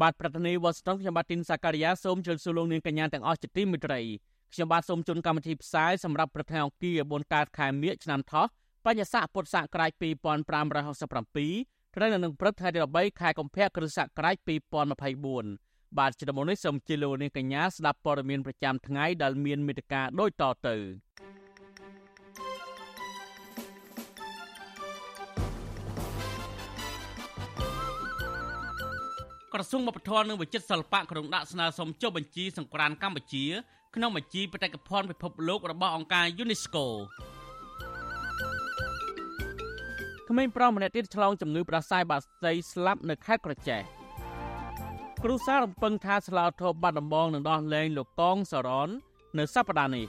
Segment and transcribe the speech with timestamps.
[0.00, 4.00] បាទប្រធានាធិបតីវ៉ាស៊ីនតោនខ្ញុំបាទទីនសាការីយ៉ាសូមជម្រាបសួរលោកនាងកញ្ញាទាំងអស់ជាទីមេត្រី
[4.52, 8.46] ខ្ញុំបាទសូមជូនកម្មវិធីផ្សាយសម្រាប់ប្រធានអង្គា4កើតខែមិញឆ្នាំថោះ
[8.84, 14.36] បញ្ញស័កពុទ្ធសករាជ2567ត្រូវនៅនឹងព្រឹកថ្ងៃទី13ខែកុម្ភៈគ្រិស្តសករាជ
[15.36, 20.76] 2024បាទជាដំបូងនេះសូមជម្រាបលោកនាងកញ្ញាស្ដាប់ព័ត៌មានប្រចាំថ្ងៃដែលមានមេត្តាដូចតទៅ
[29.54, 33.44] ក្រសួងវប្បធម៌និងវិចិត្រសិល្បៈក្រុងដាក់ស្នើសុំចុះបញ្ជីសង្ក្រានកម្ពុជា
[33.94, 36.84] ក្នុងបញ្ជីបេតិកភណ្ឌពិភពលោករបស់អង្គការ UNESCO
[40.28, 43.80] ក្មេងប្រុសម្នាក់ទៀតឆ្លងជំងឺផ្ដាសាយបាក់សីស្លាប់នៅខេត្តក្រចេះ
[45.24, 48.88] គ្រូសាររំពឹងថាស្លាវធម៌បាត់ដំបងនឹងដោះលែងលោកកងសរន
[49.38, 50.06] នៅសប្តាហ៍នេះ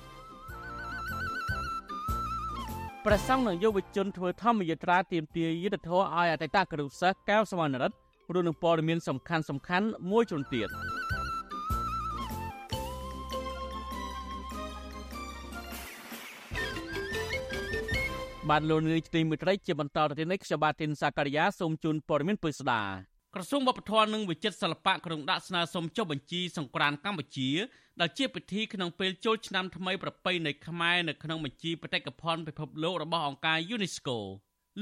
[3.05, 7.97] ព្រះសង្ឃនិងយុវជនធ្វើធម្មយាត្រាទាមទារយុទ្ធធរឲ្យអតីតគ្រូសិស្សកៅសវណ្ណរិទ្ធ
[8.33, 10.69] រួមនឹងព័ត៌មានសំខាន់សំខាន់មួយចំនួនទៀត
[18.49, 22.81] បានលោកនាយទីមិត្តរីជាបន្តទៅនេះខ្ញុំបាទទីនសាការីយ៉ាសូមជូនព័ត៌មានពិស្ដា
[23.35, 27.49] ក្រសួងវប្បធម៌និងវិចិត្រសិល្បៈក្រុងដាក់ស្នើសុំចុះបញ្ជីសង្ក្រានកម្ពុជា
[27.99, 34.17] ដែលជាពិធីក្នុងពេលចូលឆ្នាំថ្មីប្រពៃណីខ្មែរនៅក្នុងបញ្ជីបេតិកភណ្ឌពិភពលោករបស់អង្គការ UNESCO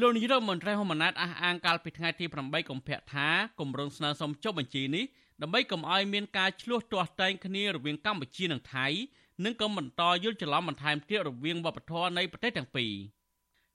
[0.01, 3.27] លោកនាយរដ្ឋមន្ត្រីហ៊ុនម៉ាណែតអះអាងកាលពីថ្ងៃទី8កុម្ភៈថា
[3.59, 5.05] គម្រោងស្នើសុំចុះបញ្ជីនេះ
[5.41, 8.87] ដើម្បីកុំឲ្យមានការឈ្លោះទាស់តែងគ្នារវាងកម្ពុជានិងថៃ
[9.45, 12.93] និងកុំបន្តយល់ច្រឡំបន្ថែមទៀតរវាងវប្បធម៌នៃប្រទេសទាំងពីរ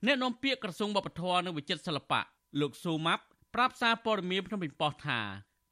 [0.06, 2.20] អ្នកនាំពាក្យក្រសួងវប្បធម៌និងវិចិត្រសិល្បៈ
[2.60, 5.20] លោកស៊ូម៉ាប់ប្រាប់សារព័ត៌មានភ្នំពេញប៉ុស្តិ៍ថា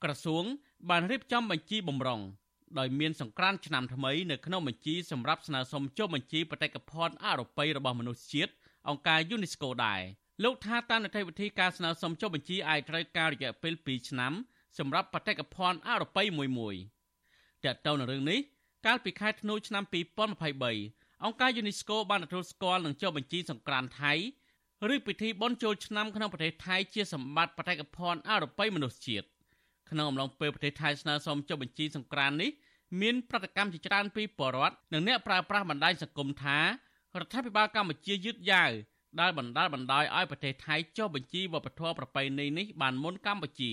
[0.04, 0.44] ក្រសួង
[0.90, 2.20] បានរៀបចំបញ្ជីបំរុង
[2.78, 8.52] ដោយមានសង្ក្រានឆ្នាំថ្មីនៅក្នុងបញ្ជីសម្រាប់ស្នើសុំចុះបញ្ជីបេតិកភណ្ឌអរូបីរបស់មនុស្សជាតិ
[8.88, 10.02] អង្គការ UNESCO ដែរ
[10.44, 14.32] លោកថាតាមនីតិវិធីការស្នើសុំចុះបញ្ជីអាចត្រូវការរយៈពេល2ឆ្នាំ
[14.78, 16.76] សម្រាប់បេតិកភណ្ឌអរូបីមួយមួយ
[17.64, 18.40] តើតើនៅរឿងនេះ
[18.86, 19.84] កាលពីខែធ្នូឆ្នាំ
[20.52, 24.12] 2023អង្គការ UNESCO បានទទួលស្គាល់និងចុះបញ្ជីសង្ក្រានថៃ
[24.94, 29.26] ឬពិធីបុណ្យចូលឆ្នាំក្នុងប្រទេសថៃជាសម្បត្តិបេតិកភណ្ឌអរូបីមនុស្សជាតិ
[29.90, 32.50] ក្នុងអំឡុងពេលប្រទេសថៃស្នើសុំចុះបញ្ជីសង្ក្រាននេះ
[33.00, 36.66] មានប្រតិកម្មជាច្រើនពីបរដ្ឋនិងអ្នកប្រើប្រាស់បណ្ដាញសង្គមថារ
[37.24, 38.70] ដ្ឋាភិបាលកម្ពុជាយឺតយ៉ាវ
[39.18, 43.72] ដែលបណ្ដាលបណ្ដោយឲ្យប្រទេសថៃចុះបញ្ជីវប្បធម៌ប្រពៃណីនេះបានមុនកម្ពុជា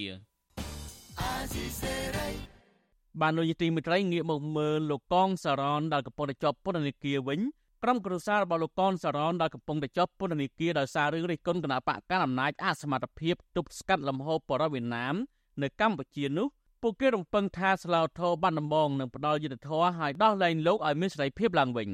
[3.22, 7.40] បានលោកយទីមិត្តរីងាកមកមើលលោកកងសារ៉នដែលកំពុងតែជាប់ពន្ធនាគារវិញ
[7.84, 15.16] ក្រុមគ្រួសាររបស់លោកកនសរនដែលកំពុងតែជាប់ពន្ធនាគារដោយសាររឿងរិះគន់គណៈបកកណ្ដាលអំណាចអសមត្ថភាពទប់ស្កាត់លំហូរបរិវេណាម
[15.62, 16.48] នៅកម្ពុជានោះ
[16.82, 21.90] ពួកគេរំពឹងថាស្លាវធរបានដំបងនឹងផ្ដល់យុទ្ធធរឲ្យដោះលែងលោកឲ្យមានសេរីភាពឡើងវិញ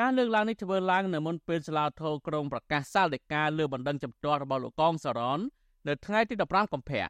[0.00, 5.38] ការលើកឡើងនេះធ្វើឡើងនៅមុនពេលស្លាវធរក្រុងប្រកាសសាលដីកាលើបណ្ដឹងចំទាស់របស់លោកកងសរន
[5.88, 7.06] នៅថ្ងៃទី15កុម្ភៈ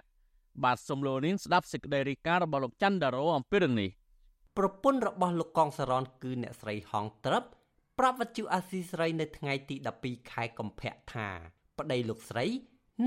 [0.65, 3.91] បាទសំលូនាងស្ដាប់សេចក្តីរាយការណ៍របស់លោកច័ន្ទដារ៉ូអំពីរឿងនេះ
[4.59, 7.45] ប្រពន្ធរបស់លោកកងសរនគឺអ្នកស្រីហងត្រឹប
[7.99, 11.29] ប្រាប់វត្ថុអាស៊ីស្រីនៅថ្ងៃទី12ខែកុម្ភៈថា
[11.79, 12.47] ប្តីលោកស្រី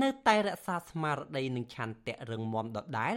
[0.02, 3.14] នៅតែរក្សាស្មារតីនិងឆន្ទៈរឹងមាំដដែល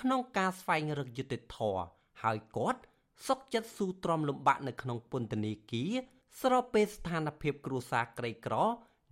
[0.00, 1.82] ក្នុងការស្វែងរកយុត្តិធម៌
[2.22, 2.80] ហើយគាត់
[3.26, 5.92] សុកចិត្តស៊ូទ្រាំលំបាកនៅក្នុងពន្ធនាគារ
[6.40, 8.54] ស្របពេលស្ថានភាពគ្រួសារក្រីក្រ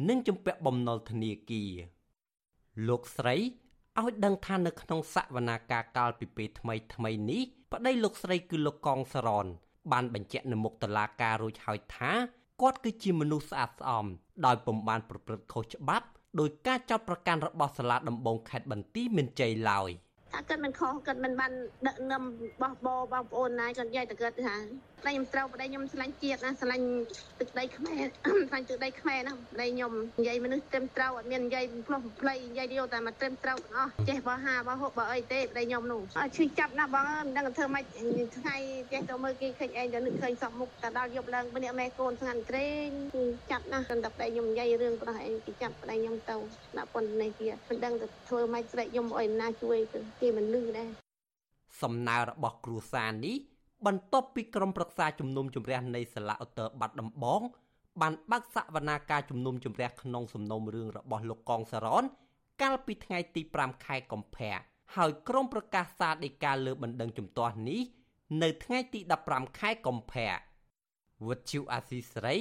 [0.09, 1.73] និងជំពាក់បំណុលធនាគារ
[2.89, 3.37] លោកស្រី
[4.01, 7.43] ឲ្យដឹងថានៅក្នុងសវនាការកាលពីពេលថ្មីថ្មីនេះ
[7.73, 9.47] ប្តីលោកស្រីគឺលោកកងសរន
[9.93, 12.13] បានបញ្ជាក់នៅមុខតុលាការរួចហើយថា
[12.61, 14.07] គាត់គឺជាមនុស្សស្អាតស្អំ
[14.47, 16.07] ដោយពុំបានប្រព្រឹត្តខុសច្បាប់
[16.41, 19.91] ដោយការចាប់ប្រកាន់របស់សាលាដំបងខេត្តបន្ទាយមានជ័យឡើយ
[20.33, 21.53] ថាគាត់មិនខុសគាត់មិនបាន
[21.87, 22.23] ដឹកនាំ
[22.63, 24.57] បោះបោបងប្អូនណាគាត់និយាយតែគាត់ថា
[25.07, 26.87] តែខ្ញុំត្រូវប្តីខ្ញុំឆ្លាញ់ជាតិណាឆ្លាញ់
[27.41, 28.03] ទឹកដីខ្មែរ
[28.51, 37.85] ឆ្លាញ់ទឹកដីខ្មែរណាប្តីខ្ញុំនិយាយមនុស្សត្រឹមត្រូវអត់មាននិយាយផ្លោះផ្លៃនិយាយយកតែមកត្រឹមត្រូវទាំងអស់ចេះបោះហាបោះហូបបោះអីទេប្តីខ្ញុំនោះអត់ឈឺចាប់ណាបងមិនដឹងធ្វើម៉េច
[38.37, 38.57] ថ្ងៃ
[38.93, 42.89] ចេះទៅមើលគេឃើញឯងទៅនឹកឃើញសក់មុខតែដល់យប់ឡើងម្នាក់ម៉ែកូនស្ងាត់ត្រេង
[43.51, 46.37] ចាប់ណាគាត់តែប្តីខ្ញុំនិយាយរឿងប្រោះឯងគេចាប់ប្តីខ្ញុំទៅ
[46.79, 49.79] ដាក់ពន្ធនាគារមិនដឹងទៅធ្វើម៉េចស្រែកខ្ញុំអុយណាជួយ
[50.20, 50.90] គេមិនលឺដែរ
[51.82, 53.36] សំណើរបស់គ្រួសារនេះ
[53.86, 57.42] បន្ទាប់ពីក្រុមប្រឹក្សាជំនុំជម្រះនៃសាលាឧត្តរបាត់ដំបង
[58.02, 62.04] បានបើកសវនាការជំនុំជម្រះក្នុងសំណុំរឿងរបស់លោកកងសរន
[62.62, 64.56] កាលពីថ្ងៃទី5ខែកុម្ភៈ
[64.96, 67.82] ហើយក្រុមប្រកាសសារដីកាលើបណ្ដឹងជំទាស់នេះ
[68.42, 69.00] នៅថ្ងៃទី
[69.30, 70.34] 15ខែកុម្ភៈ
[71.28, 72.38] វុទ្ធុអាស៊ីសេរី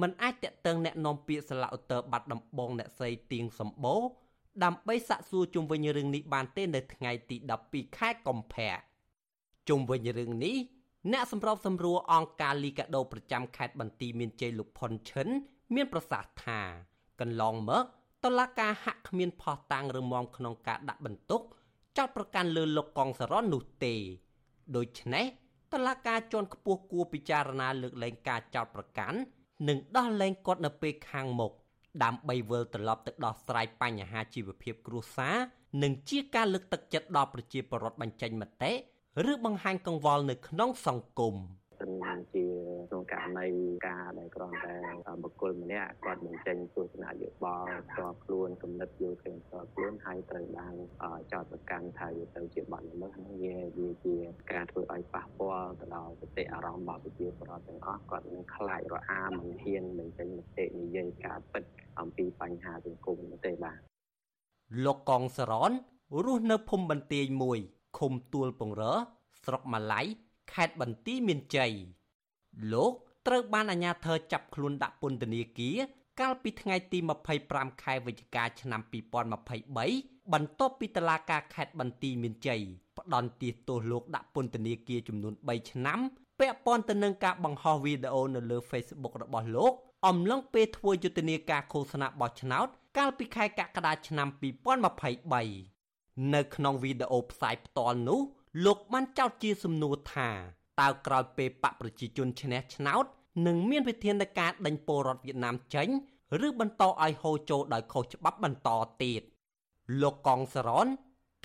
[0.00, 4.02] មិនអាចតាក់ទងแนะនាំពាក្យសាឡាឧត្តរបាត់ដំបងអ្នកស្រីទៀងសម្បូរ
[4.63, 8.73] ដើម្បីសាកសួរជុំវិញរឿងនេះបានទេនៅថ្ងៃទី12ខែកុម្ភៈ
[9.69, 10.55] ជុំវិញរឿងនេះ
[11.11, 15.27] អ្នកសម្របសម្រួលអង្គការលីកាដូប្រចាំខេត្តបន្ទាយមានជ័យលោកផុនឈិន
[15.75, 16.59] មានប្រសាសន៍ថា
[17.19, 17.83] កន្លងមក
[18.23, 21.41] តឡាការហាក់គ្មានផោះតាំងឬមមក្នុងការដាក់បន្ទុក
[21.97, 23.93] ចោតប្រកាន់លើលោកកងសរននោះទេ
[24.75, 25.25] ដូច្នេះ
[25.73, 29.17] តឡាការជាន់ខ្ពស់គួរពិចារណាលើកលែងការចោតប្រកាន់
[29.67, 31.51] និងដោះលែងគាត់នៅពេលខាងមុខ
[32.03, 35.35] ដើម្បីវិលត្រឡប់ទៅដោះស្រាយបញ្ហាជីវភាពគ្រួសារ
[35.83, 38.71] និងជាការលើកទឹកចិត្តដល់ប្រជាពលរដ្ឋបញ្ចេញមតិ
[39.31, 41.35] ឬបង្ហាញកង្វល់នៅក្នុងសង្គម
[41.81, 42.42] ទាំងជា
[42.89, 43.47] ក្នុងករណី
[43.87, 44.75] ការដែលគ្រាន់តែ
[45.23, 50.75] បុគ្គលម្នាក់គាត់បញ្ចេញទស្សនៈយោបល់ផ្ទាល់ខ្លួនគំនិតយល់ឃើញផ្ទាល់ខ្លួនហើយត្រូវបាន
[51.31, 54.15] ចោទប្រកាន់ថាវាទៅជាបាត់ល្មើសហ្នឹងវាវាជា
[54.51, 61.63] ការធ្វើឲ្យប៉ះពាល់ទៅដល់សតិអារម្មណ៍របស់ប្រជាពលរដ្ឋទាំងអស់គាត់នឹងខ្លាចរអាមិនហ៊ានបញ្ចេញមតិនិយាយការពិត
[61.99, 63.79] អំពីបញ្ហាសង្គមទេបាទ
[64.85, 65.71] លោកកងសរន
[66.25, 67.59] រស់នៅភូមិបន្ទាយមួយ
[67.97, 68.83] ឃុំទួលពងរ
[69.43, 70.01] ស្រុកម៉ាឡៃ
[70.53, 71.73] ខេត្តបន្ទាយមានជ័យ
[72.73, 72.91] លោក
[73.27, 75.77] ត្រូវបានអាជ្ញាធរចាប់ខ្លួនដាក់ពន្ធនាគារ
[76.19, 76.99] កាលពីថ្ងៃទី
[77.39, 78.81] 25ខែវិច្ឆិកាឆ្នាំ
[79.41, 82.61] 2023បន្ទាប់ពីតឡាការខេត្តបន្ទាយមានជ័យ
[82.97, 85.99] ផ្ដន់ទាទោសលោកដាក់ពន្ធនាគារចំនួន3ឆ្នាំ
[86.39, 89.73] ពាក់ព័ន្ធទៅនឹងការបង្ហោះវីដេអូនៅលើ Facebook របស់លោក
[90.07, 92.67] អំឡុងពេលធ្វើយុទ្ធនាការឃោសនាបោះឆ្នោត
[92.97, 94.27] កាលពីខែកក្កដាឆ្នាំ
[95.51, 98.19] 2023នៅក្នុងវីដេអូផ្សាយផ្ទាល់នោះ
[98.65, 100.29] លោកបានចោទជាសំណួរថា
[100.81, 103.05] តើក្រោយពេលបកប្រជាជនឈ្នះឆ្នោត
[103.47, 105.87] នឹងមានវិធានការដេញពលរដ្ឋវៀតណាមចេញ
[106.47, 108.69] ឬបន្តឲ្យហូរចូលដោយខុសច្បាប់បន្ត
[109.03, 109.21] ទៀត
[110.01, 110.87] លោកកងសរន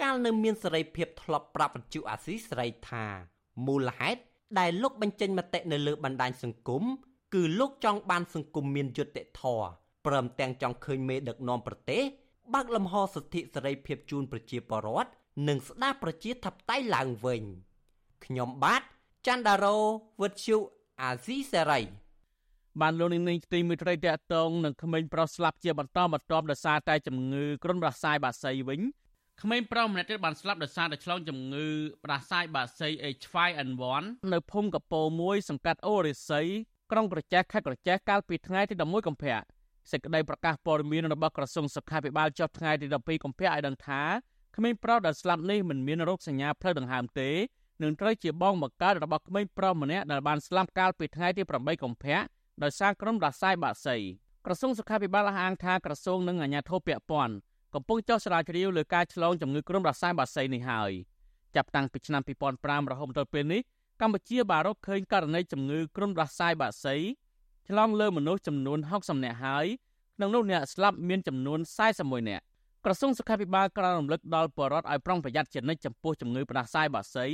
[0.01, 3.05] កាលនៅមានសេរីភាពធ្លាប់ប្រាប់វិទ្យុអាស៊ីសេរីថា
[3.67, 4.21] មូលហេតុ
[4.59, 6.83] ដែលលោកបញ្ចេញមតិនៅលើបណ្ដាញសង្គម
[7.35, 9.69] គឺលោកចង់បានសង្គមមានយុត្តិធម៌
[10.07, 12.03] ព្រមទាំងចង់ឃើញមេដឹកនាំប្រទេស
[12.55, 15.11] បើកលំហសិទ្ធិសេរីភាពជូនប្រជាពលរដ្ឋ
[15.49, 17.43] និងស្ដារប្រជាធិបតេយ្យឡើងវិញ
[18.25, 18.83] ខ្ញុំបាទ
[19.29, 19.77] ច័ន្ទដារោ
[20.21, 20.57] វុទ្ធុ
[21.03, 21.81] អាស៊ីសេរី
[22.81, 28.81] បានលោកនាងទីមេត្រីតកតងនឹងក្មេងប្រុសស្លាប់ជាបន្តបន្ទាប់ដោយសារតែជំងឺគ្រុនប្រសាយបាសីវិញ
[29.43, 31.67] ក្មេងប្រុសម្នាក់ទៀតបានស្លាប់ដោយសារតែឆ្លងជំងឺ
[32.05, 36.47] ប្រសាយបាសី H5N1 នៅភូមិកពោមួយសង្កាត់អូរិស័យ
[36.93, 39.39] ក្រុងប្រជែកខេត្តក្រចេះកាលពីថ្ងៃទី11កុម្ភៈ
[39.91, 44.03] សេចក្តីប្រកាសព័ត៌មានរបស់ក្រសួងសុខាភិបាលចុះថ្ងៃទី12កុម្ភៈឲ្យដឹងថា
[44.57, 47.31] ក្មេងប្រុសដែលស្លាប់នេះមិនមានរោគសញ្ញាផ្លូវដង្ហើមទេ
[47.83, 52.19] នឹងត្រូវជាបងបង្កើតរបស់ក្មេងប្រុសម្នាក់ដែលបានស្លាប់កាលពីថ្ងៃទី8កុម្ភៈ
[52.63, 53.97] ដោយសារក្រុមដាសាយបាក់សី
[54.45, 57.35] ក្រសួងសុខាភិបាលអះអាងថាក្រសួងនិងអាជ្ញាធរពាក់ព័ន្ធ
[57.75, 60.93] កំពុងចោះស្រាវជ្រាវលើការឆ្លងជំងឺក្រុមដាសាយបាក់សីនេះហើយ
[61.57, 62.23] ចាប់តាំងពីឆ្នាំ
[62.57, 63.61] 2005រហូតដល់ពេលនេះ
[64.01, 66.97] កម្ពុជាបានរកឃើញករណីជំងឺក្រុមដាសាយបាក់សី
[67.69, 69.67] ឆ្លងលើមនុស្សចំនួន60នាក់ហើយ
[70.17, 71.61] ក្នុងនោះអ្នកស្លាប់មានចំនួន
[71.95, 72.45] 41នាក់
[72.85, 77.27] ក្រសួងសុខាភិបាលក្រៅរំលឹកដល់ប្រជាពលរដ្ឋឲ្យប្រុងប្រយ័ត្នជានិច្ចចំពោះជំងឺផ្ដាសាយបាក់សី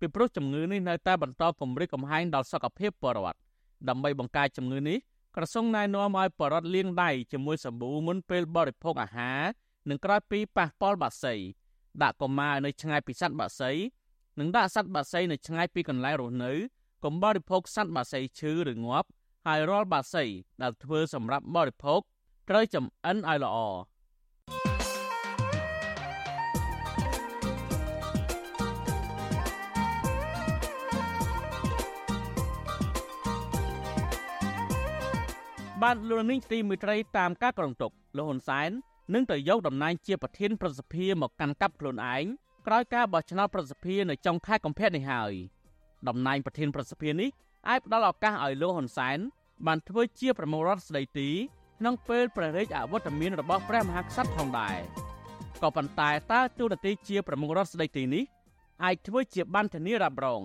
[0.00, 3.38] ពីព្រោះជំងឺនេះនៅតែបន្តគំរាមកំហែងដល់សុខភាពប្រជាពលរដ្ឋ
[3.88, 4.98] ដើម្បីបង្ការជំងឺនេះ
[5.36, 9.40] ក្រសួងណែនាំឲ្យប្រជាពលរដ្ឋលាងដៃជាមួយសាប៊ូមុនពេលបរិភោគអាហារ
[9.88, 11.34] និងក្រោយពីប៉ះពាល់បាក់សី
[12.02, 13.70] ដាក់កុមារនៅឆ្ងាយពីសត្វបាក់សី
[14.40, 16.52] និងដាក់សត្វបាក់សីនៅឆ្ងាយពីកន្លែងរស់នៅ
[17.04, 19.08] កុំបរិភោគសត្វបាក់សីឈឺឬងាប់
[19.46, 20.24] ហើយរាល់បាក់សី
[20.62, 22.00] ដែលធ្វើសម្រាប់បរិភោគ
[22.48, 23.58] ត្រូវចម្អិនឲ្យល្អ
[35.82, 38.70] បានលោកនាងទីមួយត្រីតាមការក្រងទុកលោកហ៊ុនសែន
[39.14, 42.24] នឹងទៅយកតំណែងជាប្រធានប្រសិទ្ធិមកកាន់កាប់ខ្លួនឯង
[42.66, 45.32] ក្រោយការបោះឆ្នោតប្រសិទ្ធិនៅចុងខែកុម្ភៈនេះហើយ
[46.08, 47.30] តំណែងប្រធានប្រសិទ្ធិនេះ
[47.68, 49.18] អាចផ្ដល់ឱកាសឲ្យលោកហ៊ុនសែន
[49.66, 51.28] បានធ្វើជាប្រមុខរដ្ឋស្ដីទី
[51.78, 54.78] ក្នុងពេលព្រះរាជអវត្តមានរបស់ព្រះមហាក្សត្រផងដែរ
[55.62, 58.24] ក៏ប៉ុន្តែតើទូនាទីជាប្រមុខរដ្ឋស្ដីទីនេះ
[58.84, 60.42] អាចធ្វើជាបានធានារ៉ាប់រង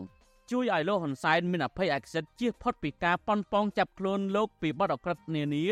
[0.51, 5.65] ជួយឲ្យលោកហ៊ុនសែនមានអភ័យអក្សិតជៀសផុតពីការប៉ុនប៉ងចាប់ខ្លួនលោកពីបទអក្រិតនានា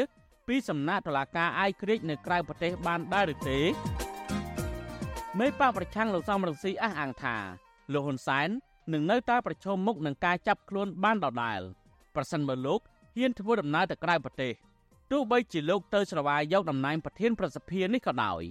[0.47, 3.59] ពីសំណាក់តុលាការអាយក្រិចនៅក្រៅប្រទេសបានដែរឬទេ
[5.39, 7.35] មេបកប្រឆាំងលោកសំរងស៊ីអះអាងថា
[7.93, 8.49] លោកហ៊ុនសែន
[8.93, 11.61] នឹងនៅតែប្រឈមមុខនឹងការចាប់ខ្លួនបានដដែល
[12.15, 12.79] ប្រសិនបើលោក
[13.17, 14.53] ហ៊ានធ្វើដំណើរទៅក្រៅប្រទេស
[15.11, 18.43] ទោះបីជាលោកទៅស្រវាយយកតំណែងប្រធានប្រសិទ្ធិនេះក៏ដោយ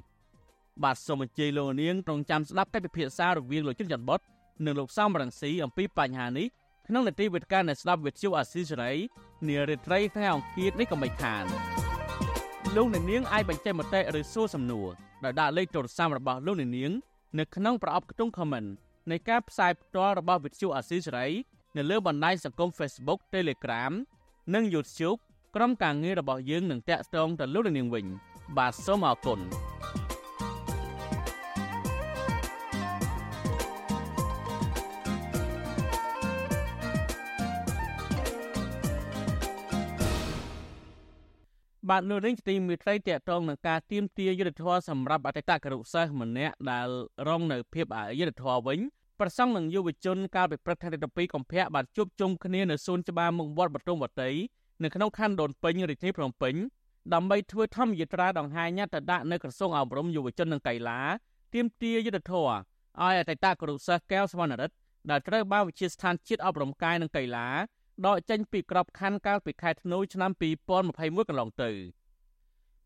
[0.83, 4.21] បាទសូមអញ្ជើញលោកនាងត្រង់ចាំស្ដាប់កិច្ចពិភាក្សារវាងលោកជុនច័ន្ទបុត
[4.65, 6.47] និងលោកសំរងស៊ីអំពីបញ្ហានេះ
[6.89, 8.93] ក្នុងនីតិវិទ្យានៃស្ដាប់វិទ្យុអាស៊ីសេរី
[9.49, 11.45] នារីត្រីថ្ងៃអង្គារនេះក៏មិនខាន
[12.77, 14.89] លោកអ្នកនាងអាចបញ្ចេញមតិឬសួរសំណួរ
[15.25, 16.93] ដោយដាក់លេខទូរស័ព្ទរបស់លោកអ្នកនាង
[17.39, 18.69] នៅក្នុងប្រអប់ខ្ទង់ comment
[19.11, 21.27] នៃការផ្សាយផ្ទាល់របស់វិទ្យុអាស៊ីសេរី
[21.77, 23.93] នៅលើបណ្ដាញសង្គម Facebook Telegram
[24.55, 25.19] និង YouTube
[25.57, 28.07] ក្រុមការងាររបស់យើងនឹងតាក់ទងទៅលោកនាងវិញ
[28.57, 29.41] បាទសូមអរគុណ
[41.91, 46.89] បាទលោកនាងទីមេត្រីតកតងនឹងការទៀមទាយុទ្ធធរសម្រាប់អតីតគរុសិស្សម្នាក់ដែល
[47.29, 48.79] រងនៅភាពអយុត្តិធម៌វិញ
[49.21, 54.31] ប្រសង់និងយុវជនកាលពីព្រឹកថ្ងៃទី12កុម្ភៈបានជួបជុំគ្នានៅសួនច្បារមុខវត្តបទុមវតី
[54.83, 56.55] នៅក្នុងខណ្ឌដូនពេញរាជធានីភ្នំពេញ
[57.15, 61.01] ដើម្បីធ្វើធម្មយាត្រាដង្ហែញត្តិទៅដាក់នៅក្រសួងអប់រំយុវជននិងកីឡា
[61.55, 64.77] ទាមទារយុទ្ធធរឲ្យអតីតគរុសិស្សកែវសវណ្ណរិទ្ធ
[65.11, 67.49] ដែលត្រូវបានវិជាស្ថានជាតិអប់រំកាយនិងកីឡា
[68.07, 70.31] ដកចេញពីក្របខ័ណ្ឌកាលពីខែធ្នូឆ្នាំ
[70.81, 71.71] 2021កន្លងទៅ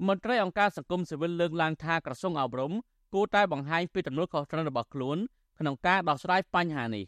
[0.06, 2.72] មន្ត្រីអង្គការសង្គមស៊ីវិលលើកឡើងថាក្រសួងអប់រំ
[3.14, 5.18] គួរតែបង្ហាញពីទំនួលខុសត្រូវរបស់ខ្លួន
[5.58, 7.04] ក្នុងការដោះស្រាយបញ្ហានេះ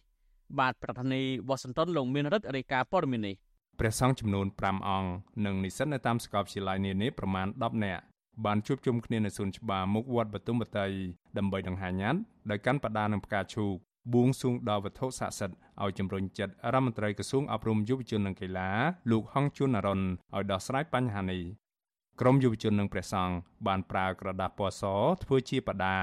[0.59, 3.35] បាទប្រធានាធិបតីវ៉ាស៊ីនតោនលោកមានរិទ្ធរាយការណ៍ព័ត៌មាននេះ
[3.81, 5.11] ព្រះសង្ឃចំនួន5អង្គ
[5.47, 8.03] និងនិស្សិតនៅតាមសាកលវិទ្យាល័យនានាប្រមាណ10នាក់
[8.45, 10.87] បានជួបជុំគ្នានៅសួនច្បារមុខវត្តបទុមវតី
[11.39, 12.19] ដើម្បីដង្ហែញ៉ាត់
[12.51, 13.77] ដោយកាន់បដានឹងផ្កាឈូក
[14.15, 18.71] បួងសួងដល់វត្ថុស័ក្តិសិទ្ធិឲ្យជំរុញចិត្តរដ្ឋមន្ត្រីក្រសួងអប់រំយុវជននិងកីឡា
[19.11, 21.43] លោកហងជួននរនឲ្យដោះស្រាយបញ្ហានេះ
[22.21, 23.37] ក្រមយុវជននិងព្រះសង្ឃ
[23.67, 24.83] បានប្រើក្រដាសពណ៌ស
[25.25, 25.99] ធ្វើជាបដា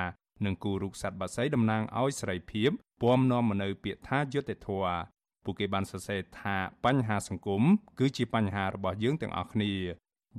[0.46, 2.70] និងគូរូបសត្វបក្សីតំណាងឲ្យសេរីភាព
[3.02, 4.98] ពំនាំមកនៅពាក្យថាយុត្តិធម៌
[5.44, 7.64] ពួកគេបានសរសេរថាបញ្ហាសង្គម
[8.00, 9.72] គឺជាបញ្ហារបស់យើងទាំងអស់គ្នា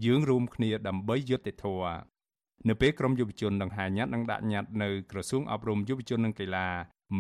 [0.05, 1.97] យើងរួមគ្នាដើម្បីយុត្តិធម៌
[2.69, 6.69] នៅពេលក្រមយុវជនដង្ហែញត្តិនិងដាក់ញត្តិនៅក្រសួងអប់រំយុវជននិងកីឡា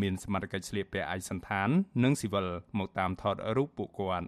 [0.00, 1.69] មានសមត្ថកិច្ចស្លៀកពាក់ឯកសណ្ឋាន
[2.05, 2.47] និងស៊ីវិល
[2.78, 4.26] មកតាមថតរូបពួកគាត់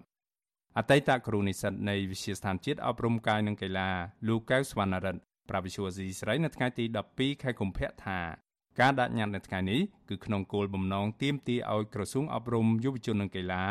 [0.78, 3.88] អតីតគ្រូនិស្សិតនៃវិទ្យាស្ថានជាតិអប់រំកាយនិងកីឡា
[4.28, 6.84] លោកកៅស្វណ្ណរិទ្ធប្រាវិសុវស៊ីស្រីនៅថ្ងៃទី
[7.14, 8.18] 12ខែកុម្ភៈថា
[8.80, 13.64] ការដាក់ញត្តិនៅថ្ងៃនេះគឺក្នុងគោលបំណងទាមទារឲ្យក្រសួងអប់រំយុវជននិងកីឡា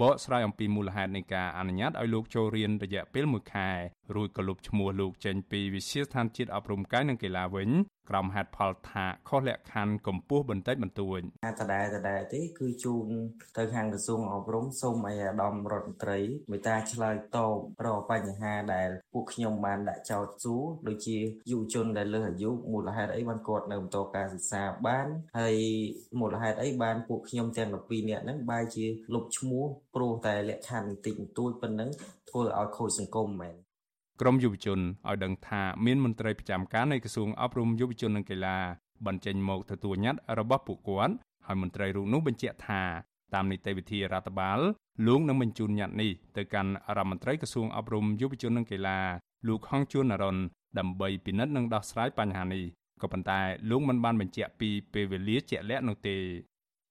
[0.00, 3.70] បកស្រាយអំពីមូលហេតុនៃការអនុញ្ញាតឲ្យលោកចូលរៀនរយៈពេល1ខែ
[4.16, 7.70] រួចក៏លុបឈ្មោះលោកចេញពីវិទ្យាស្ថានជាតិអប់រំកាយនិងកីឡាវិញ
[8.10, 11.20] ក្រោមហេតុផលថាខុសលក្ខខណ្ឌកម្ពស់បន្តិចបន្តួច
[11.60, 13.06] ដដែលដដែលទេគឺជូន
[13.56, 16.18] ទៅខាងក្រសួងអប់រំសូមឲ្យអាដាមរដ្ឋមន្ត្រី
[16.50, 17.38] មេត្តាឆ្លើយត
[17.78, 21.18] បរកបញ្ហាដែលពួកខ្ញុំបានដាក់ចោទសួរដូចជា
[21.50, 25.06] យុវជនដែលលើសអាយុមូលហេតុអីបានគាត់នៅបន្តការសិក្សាបាន
[25.38, 25.56] ហើយ
[26.20, 29.64] មូលហេតុអីបានពួកខ្ញុំទាំង12នាក់ហ្នឹងបែរជាលុបឈ្មោះ
[29.94, 31.90] ព្រោះតែលក្ខខណ្ឌបន្តិចបន្តួចប៉ុណ្ណឹង
[32.30, 33.56] ធ្វើឲ្យខូចសង្គមមែន
[34.20, 38.58] ក្រមយុវជនឲ្យដឹងថាមានមន្ត្រីប្រចាំការនៃក្រសួងអប់រំយុវជននិងកីឡា
[39.06, 41.14] បញ្ចេញមកទទួលញត្តិរបស់ពួកគាត់
[41.46, 42.82] ហើយមន្ត្រីរូបនោះបញ្ជាក់ថា
[43.34, 44.58] តាមនីតិវិធីរដ្ឋបាល
[45.06, 48.98] លោកនឹងបញ្ជូនញត្តិនេះទៅកាន់រដ្ឋមន្ត្រីក្រសួងអប់រំយុវជននិងកីឡា
[49.48, 50.36] លោកហងជួននរន
[50.78, 52.64] ដើម្បីពិនិត្យនិងដោះស្រាយបញ្ហានេះ
[53.02, 56.16] ក៏ប៉ុន្តែលោកមិនបានបញ្ជាក់ពីពេលវេលាជាក់លាក់នោះទេ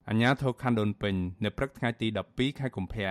[0.08, 3.10] អញ្ញាធរខណ្ឌដូនពេញនៅព្រឹកថ្ងៃទី12ខែកុម្ភៈ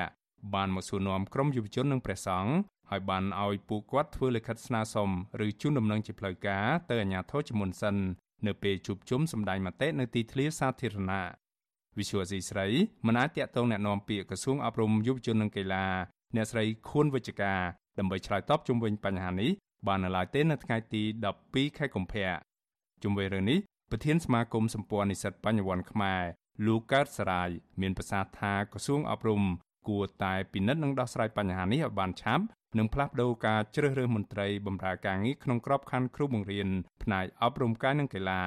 [0.54, 2.52] បានមកសួរនាំក្រុមយុវជននិងព្រះសង្ឃ
[2.91, 5.11] ហើយបានឲ្យពួកគាត់ធ្វើលិខិតស្នើសុំ
[5.47, 7.97] ឬជូនដំណឹងជាផ្លូវការទៅអាជ្ញាធរជាមុនសិន
[8.47, 11.25] នៅពេលជួបជុំសម្ដែងមតិនៅទីធ្លាសាធារណៈ
[11.99, 12.67] វិសុវស៊ីស្រី
[13.07, 15.87] មិនអាចតាក់ទងแนะនាំពាក្យក្រសួងអប់រំយុវជននិងកីឡា
[16.37, 17.61] អ្នកស្រីខួនវិជ្ជការ
[17.99, 19.51] ដើម្បីឆ្លើយតបជុំវិញបញ្ហានេះ
[19.87, 21.03] បាននៅឡើយទេនៅថ្ងៃទី
[21.41, 22.29] 12ខែកុម្ភៈ
[23.03, 23.59] ជុំវិញរឿងនេះ
[23.91, 26.23] ប្រធានសមាគមសម្ព័ន្ធនិស្សិតបញ្ញវន្តខ្មែរ
[26.67, 29.43] លោកកើតសរាយមានប្រសាសន៍ថាក្រសួងអប់រំ
[29.90, 32.46] គួរតែពិនិត្យនិងដោះស្រាយបញ្ហានេះឲ្យបានឆាប់
[32.78, 36.68] និងផ្លាស់ប្តូរការជ្រើសរើសមន្ត្រីបម្រើការងារក្នុងក្របខ័ណ្ឌគ្រូបង្រៀន
[37.04, 38.42] ផ្នែកអប់រំកាយនិងកីឡា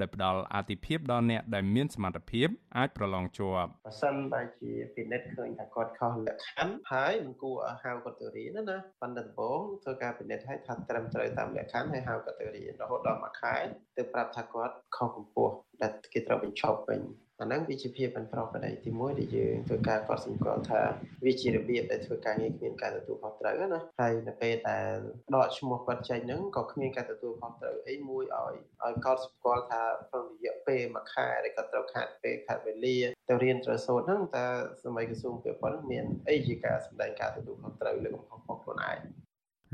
[0.00, 13.56] ដែលផ្ដល់អាទិភាពដល់អ្នកដែលមានសមត្ថភាពអាចប្រឡងជាប់បើសិនបើជាពិនិត្យឃើញថាគាត់ខុសលក្ខខណ្ឌហើយមិនគួរឲ្យហៅគាត់ទៅរៀនណាប៉ុន្តែដំបូងធ្វើការពិនិត្យឲ្យថាត្រឹមត្រូវតាមលក្ខខណ្ឌហើយហៅគាត់ទៅរៀនរហូតដល់មួយខែ
[13.96, 17.00] ទើបប្រាប់ថាគាត់ខុសកម្ពស់ដែលគេត្រូវបញ្ឈប់វិញ
[17.40, 20.80] អាហ្នឹងវាជាភាពមិនប្រក្រតីទីមួយដែលយើងធ្វើការកត់សម្គាល់ថា
[21.24, 24.88] វាជារបៀបដែលធ្វើការងារគ្មានការទទួលខុសត្រូវណាហើយនៅពេលដែល
[25.34, 28.54] ដកឈ្មោះគាត់ចេញហ្នឹងក៏គ្មានការទទួលខុសត្រូវអីមួយឲ្យ
[28.84, 34.46] ឲ្យកត់សម្គាល់ថាក្នុងរយៈពេលមួយខែដែលគាត់ត្រូវខាត់ពេលខាត់វេលាទៅរៀនត្រូវសូត្រហ្នឹងតើ
[34.84, 38.98] សម័យក្រសួងពាក់ព័ន្ធមានអីជាការសម្ដែងការទទួលខុសត្រូវលើកំហុសរបស់ខ្លួនឯង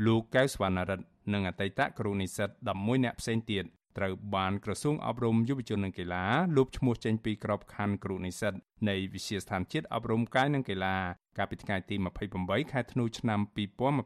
[0.06, 3.64] លោកកៅសវណ្ណរិទ្ធនិងអតីតគ្រូនិស្សិត11នាក់ផ្សេងទៀត
[3.98, 6.24] ត្រូវបានក្រសួងអប់រំយុវជននិងកីឡា
[6.56, 8.54] លុបឈ្មោះចេញពីក្របខ័ណ្ឌគ្រូនិស្សិត
[8.88, 10.96] នៃវិទ្យាស្ថានជាតិអប់រំកាយនិងកីឡា
[11.38, 11.96] កាលពីថ្ងៃទី
[12.34, 13.40] 28ខែធ្នូឆ្នាំ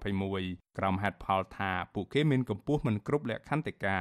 [0.01, 3.97] 2021ក្រោមហេតុផលថាពួកគេមានកម្ពស់មិនគ្រប់លក្ខខណ្ឌតិកា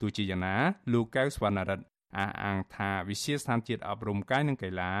[0.00, 0.54] ទោះជាយ៉ាងណា
[0.92, 1.84] លោកកៅសវណ្ណរិទ្ធ
[2.18, 4.92] អះអាងថាវិទ្យាស្ថានជាតិអប់រំកាយនិងកីឡា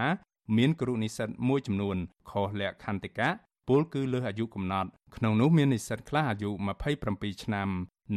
[0.56, 1.96] មានគ្រូនិស្សិតមួយចំនួន
[2.30, 3.28] ខុសលក្ខខណ្ឌតិកា
[3.68, 6.50] ពលគឺលើសអាយុកំណត់ក្នុងនោះមាននិស្សិតខ្លះអាយុ
[6.96, 7.68] 27ឆ្នាំ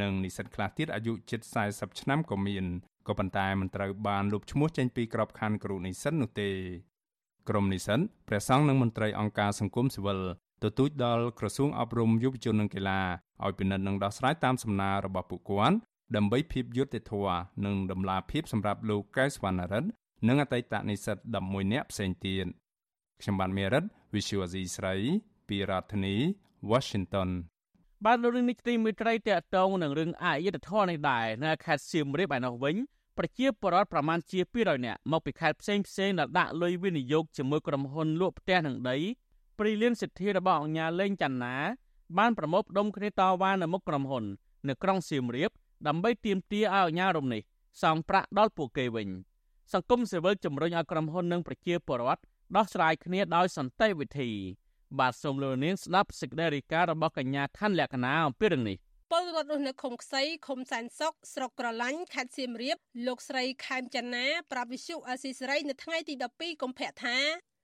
[0.01, 1.41] និងនិស្សិតខ្លះទៀតអាយុជិត
[1.71, 2.65] 40ឆ្នាំក៏មាន
[3.07, 6.49] ក៏ប៉ុន្តែមិនត្រូវបានលុបឈ្មោះចេញពីក្របខ័ណ្ឌគ្រូនិស្សិតនោះទេ
[7.49, 10.19] ក្រុមនិស្សិតព្រះសង្ឃនិងមន្ត្រីអង្គការសង្គមស៊ីវិល
[10.63, 13.01] ទទូចដល់ក្រសួងអប់រំយុវជននិងកីឡា
[13.45, 15.77] ឲ្យពិនិត្យនិងដោះស្រាយតាមសំណើរបស់ពួកគាត់
[16.15, 19.89] ដើម្បីភាពយុត្តិធម៌និងដំណាភាពសម្រាប់លោកកែវសវណ្ណរិទ្ធ
[20.27, 22.45] និងអតីតនិស្សិត11នាក់ផ្សេងទៀត
[23.21, 24.95] ខ្ញុំបានមេរិត Visual Asia ស្រី
[25.49, 26.15] ពីរដ្ឋធានី
[26.71, 27.29] Washington
[28.05, 32.75] បានរឿងនេះទីមួយត្រីតកតងនឹងរឿងអយុត្តិធម៌នេះដែរនៅខេត្តសៀមរាបឯនោះវិញ
[33.17, 38.97] ប្រជាពលរដ្ឋប្រមាណជា200នាក់មកពីខេត្តផ្សេងផ្សេងដែលដាក់លុយវិនិយោគជាមួយក្រុមហ៊ុនលក់ផ្ទះនិងដី
[39.59, 41.55] ព្រីលៀនសិទ្ធិរបស់អង្គការលេងច័ន្ទណា
[42.17, 44.23] បានប្រមូលផ្ដុំគ្នាតវ៉ានៅមុខក្រុមហ៊ុន
[44.67, 45.51] នៅក្រុងសៀមរាប
[45.87, 47.41] ដើម្បីទាមទារឲ្យអាជ្ញារំនេះ
[47.83, 49.07] សងប្រាក់ដល់ពួកគេវិញ
[49.73, 52.21] សង្គមស៊ីវិលជំរុញឲ្យក្រុមហ៊ុននិងប្រជាពលរដ្ឋ
[52.55, 54.29] ដោះស្រាយគ្នាដោយសន្តិវិធី
[54.99, 58.77] បាទសូមលោកនាងស្ដាប់សេចក្តីរាយការណ៍របស់កញ្ញាខាន់លក្ខណាអំពីរឿងនេះ
[59.11, 62.77] ពលរដ្ឋរស់នៅឃុំខ្សៃឃុំសែនសុកស្រុកក្រឡាញ់ខេត្តសៀមរាប
[63.07, 67.17] លោកស្រីខែមចនាប្រាប់វិសុអាស៊ីសេរីនៅថ្ងៃទី12កុម្ភៈថា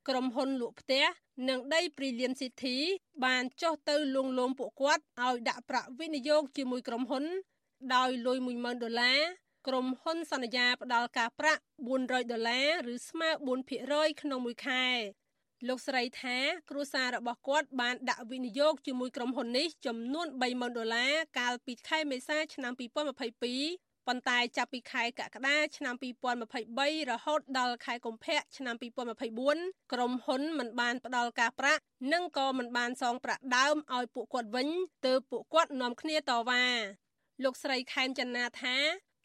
[0.08, 1.06] ក្រុមហ៊ុនលក់ផ្ទះ
[1.50, 2.78] និងដីព្រីលៀនស៊ីធី
[3.26, 7.24] បានចុះទៅលួងលោមពួកគាត់ឲ្យដាក់ប្រាក់វិនិយោគជាមួយក្រុមហ៊ុន
[7.96, 9.20] ដោយលុយ10000ដុល្លារ
[9.68, 11.62] ក្រុមហ៊ុនសន្យាផ្ដល់ការប្រាក់
[11.96, 13.30] 400ដុល្លារឬស្មើ
[13.76, 14.86] 4%ក្នុងមួយខែ
[15.68, 16.38] លោកស្រីថា
[16.70, 25.96] គ្រួសាររបស់គាត់បានដាក់វិនិយោគជាមួយក្រុមហ៊ុននេះចំនួន30000ដុល្លារកាលពីខែមេសាឆ្នាំ2022ប៉ុន្តែចាប់ពីខែកក្កដាឆ្នាំ
[26.54, 28.76] 2023រហូតដល់ខែកុម្ភៈឆ្នាំ
[29.34, 31.82] 2024ក្រុមហ៊ុនមិនបានផ្ដល់ការប្រាក់
[32.14, 34.68] និងក៏មិនបានសងប្រាក់ដើមឲ្យពួកគាត់វិញ
[35.06, 36.64] ទើបពួកគាត់នាំគ្នាតវ៉ា
[37.44, 38.76] លោកស្រីខែមចនាថា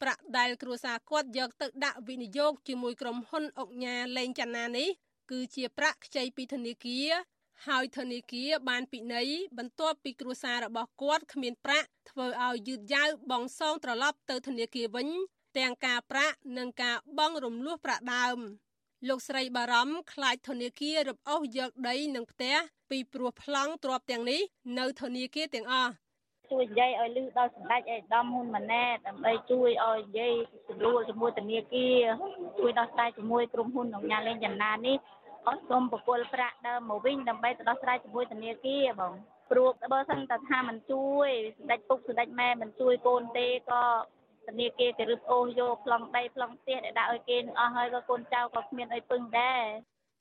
[0.01, 4.89] ប្រាក់ដែលគ្រួសារគាត់យកទៅដាក់វិនិយោគជាមួយក្រុមហ៊ុនអុកញ៉ាលេងចនានេះ
[5.29, 7.09] គឺជាប្រាក់ខ្ចីពីធនាគារ
[7.67, 15.07] ហើយធនាគារបានពិន័យបន្ទាប់ពីគ្រួសាររបស់គាត់គ្មានប្រាក់ធ្វើឲ្យយឺតយ៉ាវបង់សងត្រឡប់ទៅធនាគារវិញ
[15.57, 18.39] ទាំងការប្រាក់និងការបង់រំលោះប្រាក់ដើម
[19.07, 22.55] លោកស្រីបារម្ភខ្លាចធនាគាររឹបអូសយកដីនិងផ្ទះ
[22.89, 24.41] ពីព្រោះប្លង់ទ្រព្យទាំងនេះ
[24.77, 25.91] នៅធនាគារទាំងអស់
[26.51, 30.33] ជួយនិយាយឲ្យលឺដល់សម្ដេចអេដាមហ៊ុនម៉ាណែតដើម្បីជួយឲ្យនិយាយ
[30.67, 32.01] ស្រួលជាមួយធនាគារ
[32.59, 34.97] ជួយដោះស្រាយជាមួយក្រុមហ៊ុនអង្គការលេងចន្ទានេះ
[35.47, 39.13] អស់សូមបកគលប្រាក់ដើមមកវិញដើម្បីទៅដោះស្រាយជាមួយធនាគារបង
[39.51, 43.83] ព្រោះបើសិនតែថាមិនជួយសម្ដេចពុកសម្ដេចម៉ែមិនជួយកូនទេក៏
[44.47, 49.63] ធនាគារគេរឹបអូសយកប្លង់ដីប្លង់ផ្ទះដែលដាក់ឲ្យគេនឹងអស់ហើយក៏កូនចៅក៏គ្មានអីពឹងដែរ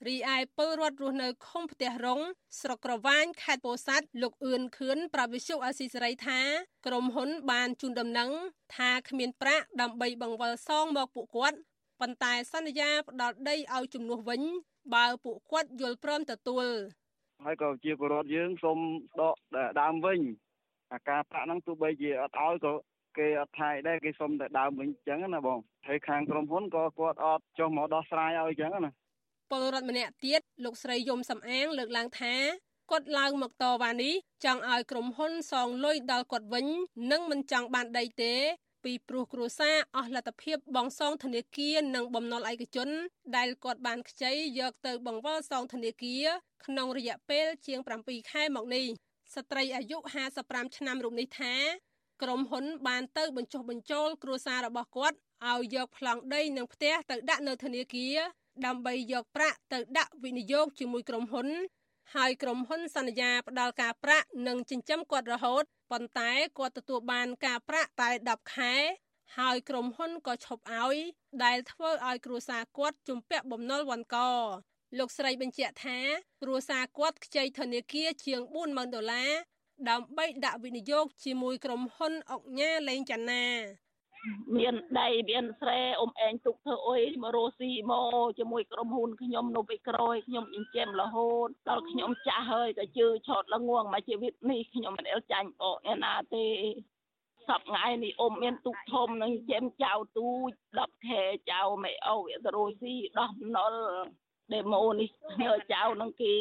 [0.06, 2.20] រីឯពលរដ្ឋរស់នៅឃុំផ្ទះរង
[2.60, 6.40] ស្រុកក្រវាញខេត្តពោធិ៍សាត់លោកអឿនខឿនប្រាវិសុអាស៊ីសេរីថា
[6.86, 8.30] ក្រុមហ៊ុនបានជូនដំណឹង
[8.76, 11.58] ថាគ្មានប្រាក់ដើម្បីបង្វិលសងមកពួកគាត់
[12.00, 14.42] ប៉ុន្តែសន្យាផ្ដល់ដីឲ្យជំនួសវិញ
[14.94, 16.66] បើពួកគាត់យល់ព្រមទទួល
[17.44, 18.78] ហើយក៏ជាពលរដ្ឋយើងសូម
[19.20, 19.34] ដក
[19.80, 20.20] ដើមវិញ
[20.92, 22.72] អាការប្រាក់ហ្នឹងទោះបីជាអត់ឲ្យក៏
[23.18, 28.90] គេអត់ថាយដែរគេសុំតែដើមវិញអញ្ចឹងណាបងហើយខាងក្រុមហ៊ុនក៏គាត់អត់ចុះមកដោះស្រាយឲ្យអញ្ចឹងណា
[29.50, 32.34] ពលរដ្ឋម្នាក់ទៀតលោកស្រីយមសំអាងលើកឡើងថា
[32.90, 36.66] គាត់ឡើងមកតវ៉ានេះចង់ឲ្យក្រុមហ៊ុនសងលុយដល់គាត់វិញ
[37.10, 38.34] និងមិនចង់បានដីទេ
[38.84, 42.88] ពីព្រោះគ្រួសារអស់លទ្ធភាពបង់សងធនាគារនិងបំណុលឯកជន
[43.36, 46.26] ដែលគាត់បានខ្ចីយកទៅបង្វិលសងធនាគារ
[46.64, 48.86] ក្នុងរយៈពេលជាង7ខែមកនេះ
[49.34, 49.96] ស្ត្រីអាយុ
[50.36, 51.54] 55ឆ្នាំរូបនេះថា
[52.22, 55.16] ក្រុមហ៊ុនបានទៅបញ្ចុះបញ្ចូលគ្រួសាររបស់គាត់
[55.50, 58.16] ឲ្យយកប្លង់ដីនិងផ្ទះទៅដាក់នៅធនាគារ
[58.66, 61.48] ដើម្បីយកប្រាក់ទៅដាក់វិនិយោគជាមួយក្រុមហ៊ុន
[62.14, 68.74] ហើយក្រុមហ៊ុនសន្យាផ្ដល់ការប្រាក់និងចិញ្ចឹមគាត់រហូតប៉ុន្តែគាត់ទទួលបានការប្រាក់តែ10ខែ
[69.38, 70.96] ហើយក្រុមហ៊ុនក៏ឈប់ឲ្យ
[71.44, 74.16] ដែលធ្វើឲ្យគ្រួសារគាត់ជំពាក់បំណុលវ៉ាន់ក
[74.98, 75.98] លោកស្រីបញ្ជាក់ថា
[76.42, 79.32] គ្រួសារគាត់ខ្ចីធនាគារជាង40000ដុល្លារ
[79.90, 83.44] ដើម្បីដាក់វិនិយោគជាមួយក្រុមហ៊ុនអុកញ៉ាលេងចាណា
[84.56, 96.44] មានដីមានស្រែអ៊ំឯងទុកធ្វើអុយមករស់ស៊ីមកជាមួយក្រុមហ៊ុនខ្ញុំនៅពីក្រោយខ្ញុំចិញ្ចឹមរហូតដល់ខ្ញុំចាស់ហើយក៏ជឿឆោតល្ងងមកជីវិតនេះខ្ញុំមិនអលចាញ់បកអ្នកណាទេ
[97.48, 103.74] សប្ងៃនេះអ៊ំមានទុកធំនឹងចិញ្ចឹមចៅទូច10ខែចៅមិនអោវាទៅរស់ស៊ីដោះណុល
[104.52, 105.10] ដេម៉ូនេះ
[105.42, 106.34] ញើចៅនឹងគេ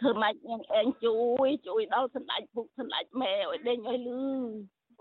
[0.00, 4.22] ធ្វើម៉េចនឹងឯងជួយជួយដល់សម្ដេចពុកសម្ដេចម៉ែឲ្យដេញឲ្យលឺ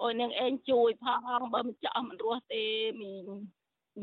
[0.01, 2.63] អើយនាងឯងជួយផងបើមិនចាស់មិនរស់ទេ
[3.01, 3.25] មីង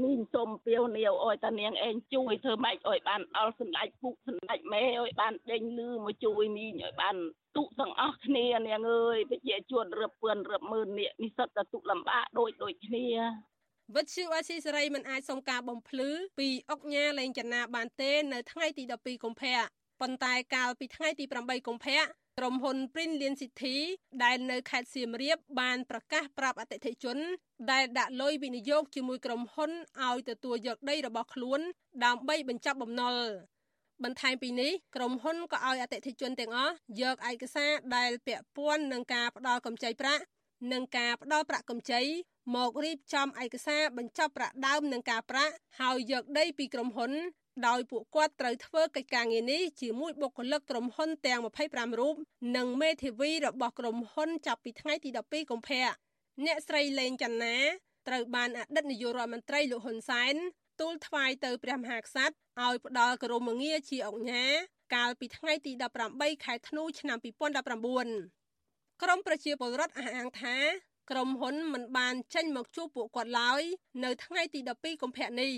[0.02, 7.16] មីងសុំពៀវនាវអើយតានាងឯងជួយធ្វើម៉េចអើយបានដល់សម្ដេចពុកសម្ដេចម៉ែអើយបានដេញលឺមកជួយមីងអើយបាន
[7.56, 13.06] ទុកទាំងអស់គ្នានាងអើយប្រជាជនរឹបពឿនរឹបម៉ឺននេះនេះសិតតែទុកលំបាកដូចដូចគ្នា
[13.96, 19.58] វិទ្យុអស៊ីសេរីមិនអាចសុំការបំភ្លឺពីអុកញ៉ាលេងចនាបានទេ នៅថ្ងៃទី12កុម្ភៈ
[20.00, 22.00] ប៉ុន្តែកាលពីថ្ងៃទី8កុម្ភៈ
[22.38, 23.76] ក្រុមហ៊ុន Prince City
[24.24, 27.18] ដែលនៅខេត្តសៀមរាបបានប្រកាសប្រាប់អតិថិជន
[27.72, 29.70] ដែលដាក់លុយវិនិយោគជាមួយក្រុមហ៊ុន
[30.04, 31.60] ឲ្យទទួលយកដីរបស់ខ្លួន
[32.04, 33.16] ដើម្បីបញ្ចប់បំណុល
[34.04, 40.22] បន្ថែមពីនេះក្រុមហ៊ុនក៏ឲ្យអតិថិជនទាំងអស់យកឯកសារដែលពាក់ព័ន្ធនឹងការផ្ដល់កម្ចីប្រាក់
[40.72, 42.02] និងការផ្ដល់ប្រាក់កម្ចី
[42.56, 47.12] មករៀបចំឯកសារបញ្ចប់ប្រាក់ដើមនិងការប្រាក់ហើយយកដីពីក្រុមហ៊ុន
[47.66, 51.40] ដោយពួកគាត់ត្រូវធ្វើកិច្ចការងារនេះជាមួយបុគ្គលិកក្រុមហ៊ុនទាំង
[51.70, 52.14] 25រូប
[52.56, 55.86] និងមេធាវីរបស់ក្រុមហ៊ុនចាប់ពីថ្ងៃទី12កុម្ភៈ
[56.46, 57.56] អ្នកស្រីលេងច័ន្ទណា
[58.08, 60.34] ត្រូវបានអតីតនាយករដ្ឋមន្ត្រីលោកហ៊ុនសែន
[60.80, 62.34] ទូលថ្វាយទៅព្រះមហាក្សត្រ
[62.66, 64.44] ឲ្យផ្ដល់គោរមងារជាអង្គញា
[64.94, 65.72] កាលពីថ្ងៃទី
[66.08, 67.18] 18ខែធ្នូឆ្នាំ
[68.24, 70.56] 2019ក្រមប្រជាពលរដ្ឋអះអាងថា
[71.10, 73.62] ក្រុមហ៊ុនមិនបានចេញមកជួបពួកគាត់ឡើយ
[74.04, 75.52] នៅថ្ងៃទី12កុម្ភៈនេះ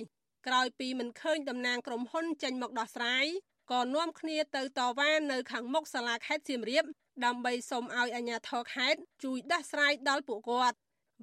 [0.46, 3.26] ក្រោយពីមិនឃើញតំណាងក្រុមហ៊ុនចេញមកដោះស្រាយ
[3.72, 6.85] ក៏នាំគ្នាទៅតវ៉ានៅខាងមុខសាលាខេត្តសៀមរាប
[7.24, 10.76] ដើម្បីសុំឲ្យអាជ្ញាធរខេត្តជួយដោះស្រាយដល់ពួកគាត់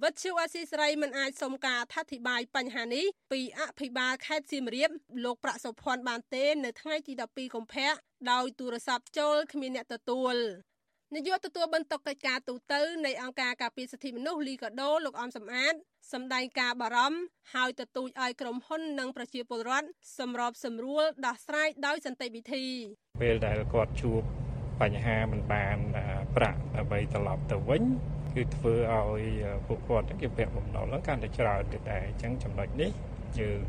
[0.04, 4.90] វិទ្យុអស៊ីសេរីមិនអាចសុំការអធិប្បាយបញ្ហានេះពីអភិបាលខេត្តសៀមរាប
[5.24, 7.94] លោកប្រាក់សុភ័ណ្ឌបានទេ នៅថ្ងៃទី12កុម្ភៈ
[8.32, 10.36] ដោយទូរស័ព្ទចូលគ្មានអ្នកទទួល
[11.15, 15.74] នាយកទទួលបន្ទុកកិច្ចការទូតទៅនៃអង្គការការពារសិទ្ធិមនុស្សលីកាដូលោកអមសំអាត
[16.13, 17.20] សម្ដែងការបារម្ភ
[17.54, 19.88] ហើយទទូចឲ្យក្រុមហ៊ុននិងប្រជាពលរដ្ឋ
[20.20, 22.65] សម្របសម្រួលដោះស្រាយដោយសន្តិវិធី
[23.22, 24.22] ពេលដែលគាត់ជួប
[24.82, 25.78] បញ្ហាមិនបាន
[26.36, 27.84] ប្រាក់ដើម្បីត្រឡប់ទៅវិញ
[28.36, 29.24] គឺធ្វើឲ្យ
[29.67, 32.91] ពួកគាត់គេពាក់បំណុលហ្នឹងកាន់តែច្រើនទៅដែរអញ្ចឹងចំណុចនេះ
[33.39, 33.60] យើង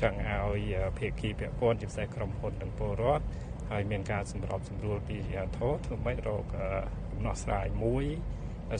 [0.00, 3.24] ចង់ឲ្យភាគីពាក់ព័ន្ធជាពិសេសក្រុមហ៊ុននិងពលរដ្ឋ
[3.70, 6.44] ហើយមានការសម្របសម្រួលពីអាជ្ញាធរធ្វើម៉េចរក
[7.12, 8.04] ដំណោះស្រាយមួយ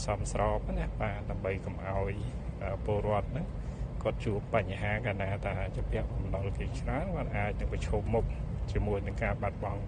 [0.07, 2.12] សមស្របណាបាទដើម្បីកុំឲ្យ
[2.85, 3.46] ពលរដ្ឋហ្នឹង
[4.03, 8.24] គាត់ជួបបញ្ហាកាលណាថាជាពាក់បំណុលគេច្រើនគាត់អាចនឹងប្រឈមមុខ
[8.72, 9.83] ជាមួយនឹងការបាត់បង់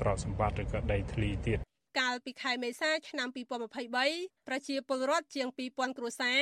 [0.00, 1.58] ទ្រព្យសម្បត្តិឬក៏ដីធ្លីទៀត
[2.00, 6.40] កាលពីខែមេសាឆ្នាំ2023ប្រជាពលរដ្ឋជាង2000គ្រួសារ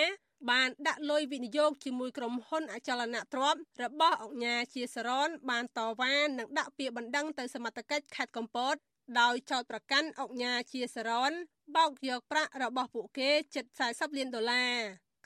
[0.50, 8.74] បានដាក់លុយវិនិយោគជាមួយក្រុមហ៊ុនអចលនទ្រព្យរបស់អង្គញាជាសរនបានតវ៉ានិងដាក់ពាក្យបណ្ដឹងទៅសមត្ថកិច្ចខេត្តកំពត
[9.20, 11.32] ដោយចោទប្រកាន់អង្គញាជាសរន
[11.76, 14.76] បោកយកប្រាក់របស់ពួកគេជិត40លានដុល្លារ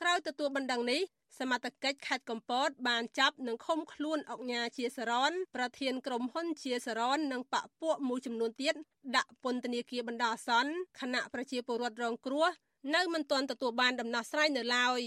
[0.00, 1.00] ក្រោយទទួលបណ្ដឹងនេះ
[1.38, 8.74] សមត្ថកិច្ចខេត្តកំពត បានចាប់និងឃុំខ្លួនអង្គញាជាសរនប្រធានក្រុមហ៊ុនជាសរននិងបពពួកមួយចំនួនទៀត
[9.16, 12.48] ដាក់ពន្ធនាគារបណ្ដោះអាសន្នខណៈប្រជាពលរដ្ឋរងគ្រោះ
[12.94, 15.00] នៅមិនទាន់ទទួលបានដំណោះស្រាយនៅឡើយ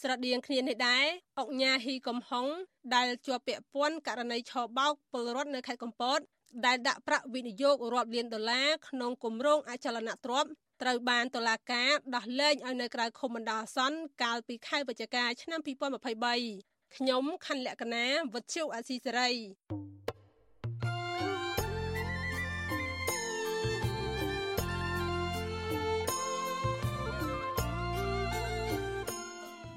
[0.00, 1.06] ស្រដៀងគ្នានេះដែរ
[1.40, 2.46] អង្គញាហ៊ីកំហុង
[2.94, 6.20] ដែលជាប់ពាក់ព័ន្ធករណីឆបោកពលរដ្ឋនៅខេត្តកំពត
[6.66, 10.50] ដែលដាក់ប្រាក់វិនិយោគរាប់លានដុល្លារក្នុងគម្រោងអចលនទ្រព្យ
[10.82, 15.60] ត្រូវបានតុលាការដោះលែងឲ្យនៅក្រៅឃុំបណ្ដោះអាសន្នកាលពីខែវិច្ឆិកាឆ្នាំ
[16.26, 19.30] 2023ខ្ញុំខណ្ឌលក្ខណាវុទ្ធុអាស៊ីសេរី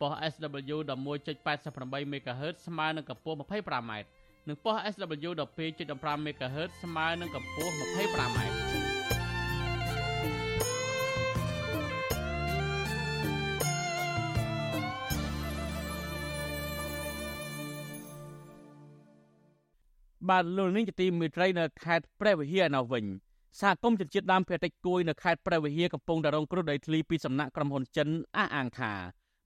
[0.00, 3.92] ប៉ុស SW 11.88 MHz ស្មើនឹងកម្ពស់ 25m
[4.48, 5.30] និងប៉ុស SW
[5.70, 8.38] 12.15 MHz ស្មើនឹងកម្ពស់ 25m
[20.28, 23.04] បាទលោកនាងជាទីមេត្រីនៅខេត្តព្រះវិហារនៅវិញ
[23.60, 28.94] សហគមន៍ជនជាតិដើមភាគតិចគួយនៅខេត្តព្រះវិហារកំពុងតែរងគ្រោះដីធ្លីពីសំណាក់ក្រុមហ៊ុនចិនអះអាងថា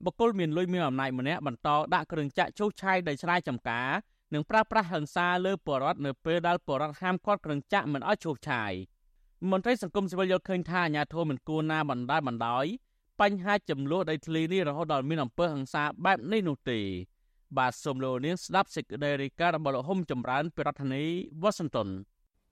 [0.05, 3.89] បុគ្គលមានលុយមានអំណាចម្នាក់បន្តដាក់គ្រឿងចាក់ឈូសឆាយដីស្រែចម្ការ
[4.33, 8.71] និងប្រើប្រាស់ហិង្សាលើបរដ្ឋនៅពេលដែលបរដ្ឋហាមឃាត់គ្រឿងចាក់មិនឲ្យឈូសឆាយ
[9.51, 12.65] មន្ត្រីសង្គមស៊ីវិលយល់ឃើញថាអាញាធមមិនគួរណាបណ្ដាលបណ្ដោយ
[13.21, 16.79] បញ្ហាចំនួនដីធ្លីនេះរហូតដល់មានអំពើហិង្សាបែបនេះនោះទេ
[17.57, 21.03] បាទសូមលោកនាងស្ដាប់សេចក្តីរាយការណ៍របស់លោកហុំចម្រើនពីរដ្ឋធានី
[21.41, 21.87] វ៉ាស៊ីនតោន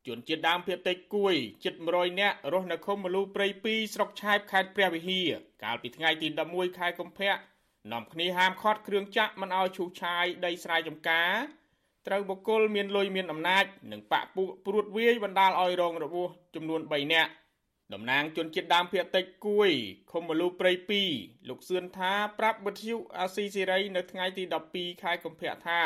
[0.08, 5.30] ជនជាតិដើមភាគតិចគួយជិត100នាក់រស់នៅឃុំមលូព្រៃ2ស្រុកឆែបខេត្តព្រះវិហារ
[5.64, 7.34] កាលពីថ្ងៃទី11ខែកុម្ភៈ
[7.92, 11.34] នាំគ្នាហាមឃាត់គ្រឿងចាក់មិនឲ្យឈូសឆាយដីស្រែចម្ការ
[12.08, 17.32] ត្រូវបុគ្គលមានលុយមានអំណាចនិងបាក់ពួកព្រួតវាយបណ្ដាលឲ្យរងរបួសចំនួន3នាក់
[17.94, 19.70] តំណាងជនជាតិដើមភាគតិចគួយ
[20.12, 20.72] ខុំមលូព្រៃ
[21.12, 25.82] 2លោកសឿនថាប្រាប់វិទ្យុអាស៊ីសេរីនៅថ្ងៃទី12ខែកុម្ភៈថា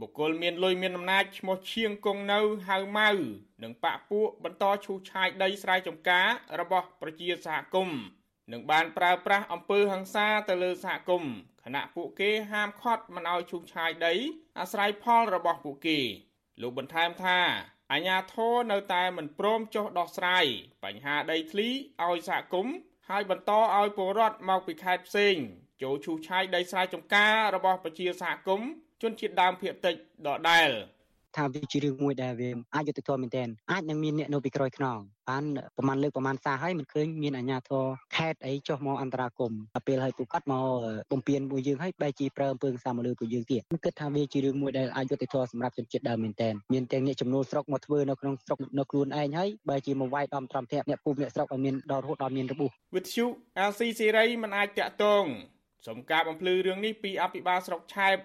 [0.00, 3.10] បុគ្គលមានលុយមានអំណាចឈ្មោះឈៀងគង់នៅហៅម៉ៅ
[3.62, 6.28] និងបាក់ពួកបន្តឈូសឆាយដីស្រែចម្ការ
[6.60, 8.00] របស់ប្រជាសហគមន៍
[8.52, 11.32] នឹងបានប្រើប្រាស់អំពើហិង្សាទៅលើសហគមន៍
[11.64, 14.14] ខណៈពួកគេហាមឃាត់មិនឲ្យឈូសឆាយដី
[14.58, 15.98] អាស្រ័យផលរបស់ពួកគេ
[16.62, 17.38] លោកបន្ថែមថា
[17.92, 20.44] អាញាធរនៅតែមិនព្រមចុះដោះស្រាយ
[20.84, 21.68] បញ្ហាដីធ្លី
[22.04, 22.74] ឲ្យសហគមន៍
[23.08, 25.36] ហើយបន្តឲ្យពលរដ្ឋមកពីខេត្តផ្សេង
[25.82, 28.68] ចូលឈូសឆាយដីស្រែចម្ការរបស់ប្រជាសហគមន៍
[29.02, 29.94] ជនជាតិដើមភាគតិច
[30.26, 30.70] ដដែល។
[31.36, 34.98] ថាវាជារឿងមួយដែលវាអាចយុត្តិធម៌មែនទែនអាចនឹងមានអ្នកនៅពីក្រោយខ្នង
[35.30, 35.44] បាន
[35.76, 37.84] ប្រហែលលើកប្រហែលសារហើយមិនឃើញមានអាជ្ញាធរ
[38.16, 40.64] ខេត្តអីចុះមកអន្តរាគមដល់ពេលឲ្យពួកគាត់មក
[41.12, 53.26] បំពេញមួយយើងឲ្យបែរជាប្រើអំពើសាមលើពួកយើងទៀតខ្ញុំគិតថាវាជារឿងមួយដែលអាចយុត្តិធម៌សម្រាប់ជនជាតិដើមមែនទែនមានទាំងអ្នកចំនួនស្រុកមកធ្វើនៅក្នុងស្រុកនៅខ្លួនឯងហើយបែរជាមកវាយដំត្រាំធាក់អ្នកពូអ្នកស្រុកឲ្យមានដល់រហូតដល់មានរបួសវិទ្យុ
[53.58, 55.24] អាស៊ីសេរីមិនអាចតាក់ទង
[55.86, 58.16] សូមការបំភ្លឺរឿងនេះពីអភិបាលស្រុកឆែប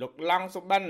[0.00, 0.84] លោកឡង់សុបិន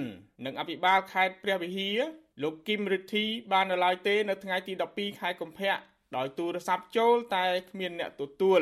[0.45, 1.99] និងអភិបាលខេត្តព្រះវិហារ
[2.43, 5.75] លោកគឹមរិទ្ធីបាននៅឡើយទេនៅថ្ងៃទី12ខែកុម្ភៈ
[6.17, 8.61] ដោយទូរស័ព្ទចូលតែគ្មានអ្នកទទួល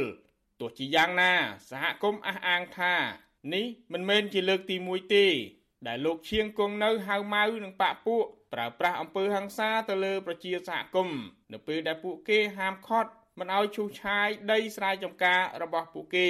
[0.61, 1.33] ទោះជាយ៉ាងណា
[1.71, 2.95] សហគមន៍អះអាងថា
[3.55, 5.27] នេះមិនមែនជាលើកទី1ទេ
[5.87, 11.21] ដែលលោកឈៀងគង់នៅហៅម៉ៅនិងបាក់ពួកប្រើប្រាស់អំពើហិង្សាទៅលើប្រជាសហគមន៍
[11.53, 16.29] នៅពេលដែលពួកគេហាមឃាត់មិនឲ្យឈូសឆាយដីស្រែចម្ការរបស់ពួកគេ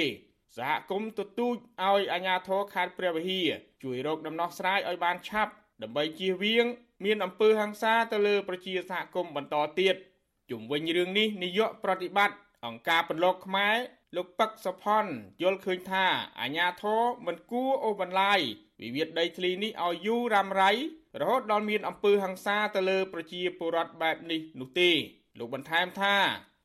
[0.59, 3.49] សហគមន៍ទទូចឲ្យអាជ្ញាធរខេត្តព្រះវិហារ
[3.83, 5.51] ជួយរកដំណោះស្រាយឲ្យបានឆាប់
[5.83, 6.65] ដើម្បីជៀសវាង
[7.05, 9.95] មានអំពើហិង្សាទៅលើប្រជាសហគមន៍បន្តទៀត
[10.49, 13.75] ជុំវិញរឿងនេះនាយកប្រតិបត្តិអង្គការពន្លកខ្មែរ
[14.15, 15.05] លោកពឹកសុផុន
[15.41, 16.05] យល់ឃើញថា
[16.41, 18.39] អាញាធរមិនគួរអូសបន្លាយ
[18.81, 20.71] វិវាទដីធ្លីនេះឲ្យយូររ៉ាំរ៉ៃ
[21.21, 24.91] រហូតដល់មានអំពើហិង្សាទៅលើប្រជាពលរដ្ឋបែបនេះនោះទេ
[25.39, 26.15] លោកបន្ថែមថា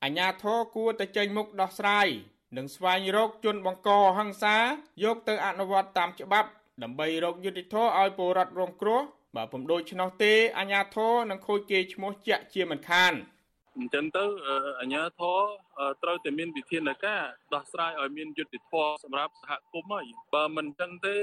[0.04, 2.09] អាញាធរគួរតែចេញមុខដោះស្រាយ
[2.56, 4.56] និងស្វែងរកជនបង្កហិង្សា
[5.04, 6.48] យកទៅអនុវត្តតាមច្បាប់
[6.82, 9.00] ដើម្បីរកយុត្តិធម៌ឲ្យពលរដ្ឋរងគ្រោះ
[9.36, 13.14] បើពុំដូច្នោះទេអាជ្ញាធរនឹងខូចគេឈ្មោះជាក់ជាមិនខាន
[13.78, 14.24] អញ្ចឹងទៅ
[14.80, 15.38] អាជ្ញាធរ
[16.02, 17.22] ត្រូវតែមានវិធានការ
[17.54, 21.14] ដោះស្រាយឲ្យមានយុត្តិធម៌សម្រាប់សហគមន៍ហើយបើមិនអញ្ចឹងទេ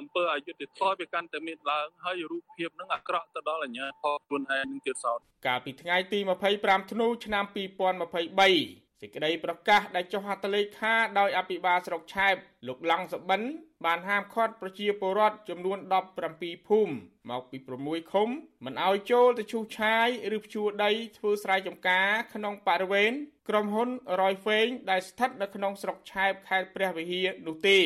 [0.00, 6.18] អំពើអយុត្តិធម៌វាកាន់តែមានឡើងហើយរូបភាពនឹងអាក្រក់ទៅដល់អាជ្ញាធរខ្លួនឯងនឹងទៀតសោតកាលពីថ្ងៃទី
[6.56, 12.34] 25ធ្នូឆ្នាំ2023 សេចក្តីប្រកាសដែលចុះហត្ថលេខាដោយអភិបាលស្រុកឆែប
[12.66, 13.42] លោកឡង់សបិន
[13.84, 15.78] បានហាមឃាត់ប្រជាពលរដ្ឋចំនួន
[16.26, 16.92] 17ភូមិ
[17.30, 18.28] មកពី6ឃុំ
[18.64, 23.12] មិនឲ្យចូលទៅឈូសឆាយឬភ្ជួរដីធ្វើស្រែចម្ការក្នុងបរិវេណ
[23.48, 23.88] ក្រុមហ៊ុន
[24.20, 27.78] រយហ្វេងដែលស្ថិតនៅក្នុងស្រុកឆែបខេត្តព្រះវិហារនោះទេ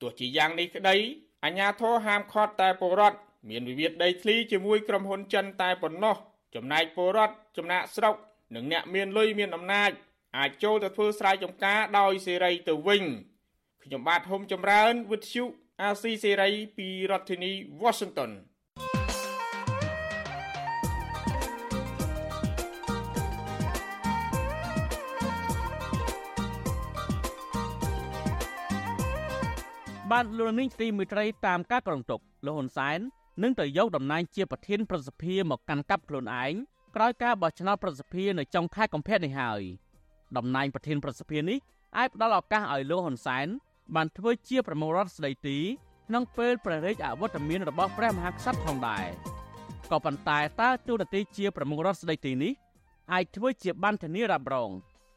[0.00, 0.96] ទោះជាយ៉ាងនេះក្តី
[1.44, 3.18] អាជ្ញាធរហាមឃាត់តែពលរដ្ឋ
[3.50, 6.16] មានវិវាទដីធ្លីជាមួយក្រុមហ៊ុនចិនតែប៉ុណ្ណោះ
[6.54, 8.14] ចំណែកពលរដ្ឋចំណាក់ស្រុក
[8.54, 9.92] និងអ្នកមានលុយមានអំណាច
[10.38, 13.04] អាចចូលទៅធ្វើស្រែចម្ការដោយសេរីទៅវិញ
[13.84, 15.44] ខ្ញុំបាទហុំចម្រើនវិទ្យុ
[15.82, 18.30] អាស៊ីសេរីពីរដ្ឋធានី Washington
[30.10, 32.98] បានលោកនាងទីមួយត្រីតាមការក្រងទុកលោកហ៊ុនសែន
[33.42, 36.54] នឹងទៅយកតំណែងជាប្រធានប្រសិទ្ធិមកកាន់កាប់ខ្លួនឯង
[36.96, 39.62] ក្រោយការបោះឆ្នោតប្រសិទ្ធិនៅចុងខែកុម្ភៈនេះហើយ
[40.36, 41.58] តំណែងប្រធានប្រសិទ្ធិនេះ
[41.98, 43.46] អាចផ្ដល់ឱកាសឲ្យលោកហ៊ុនសែន
[43.94, 45.58] បានធ្វើជាប្រមុខរដ្ឋស្ដីទី
[46.08, 49.06] ក្នុងពេលព្រះរាជអវត្តមានរបស់ព្រះមហាក្សត្រផងដែរ
[49.90, 52.52] ក៏ប៉ុន្តែតើទូនាទីជាប្រមុខរដ្ឋស្ដីទីនេះ
[53.12, 54.70] អាចធ្វើជាបានធានារ៉ាប់រង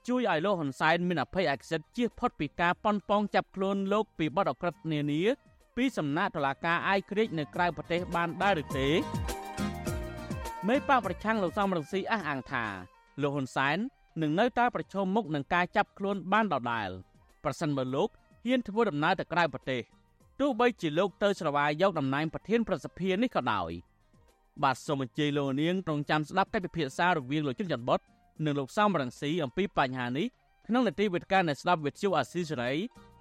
[0.08, 5.22] ជួយឲ្យលោកហ៊ុនសែនមានអភ័យឯកសិទ្ធិជៀសផុតពីការប៉ុនប៉ងចាប់ខ្លួនលោកពីបទអក្រិតនានា
[5.76, 8.88] ពីសំណាក់តុលាការអាយក្រិចនៅក្រៅប្រទេសបានដែរឬទេ
[10.68, 12.66] មេបកប្រឆាំងលោកសំរងស៊ីអះអាងថា
[13.22, 13.78] លោកហ៊ុនសែន
[14.22, 16.90] នឹងនៅតែប្រឈមមុខនឹងការចាប់ខ្លួនបានដដែល
[17.44, 18.10] ប្រសិនបើលោក
[18.46, 19.82] ហ៊ានធ្វើដំណើរទៅក្រៅប្រទេស
[20.40, 23.72] ទោះបីជាលោកទៅស្រាវយកតំណែងប្រធានប្រសិទ្ធិនេះក៏ដោយ
[24.64, 28.00] បាទសូមអញ្ជើញលោកនាងត្រង់ចាំស្ដាប់កិច្ចពិភាក្សារវាងលោកជុនច័ន្ទបុត
[28.46, 30.28] និងលោកសំរងស៊ីអំពីបញ្ហានេះ
[30.68, 32.74] ក្នុងនេតិវិទ្យានៃស្ដាប់វិទ្យុអាស៊ីសេរី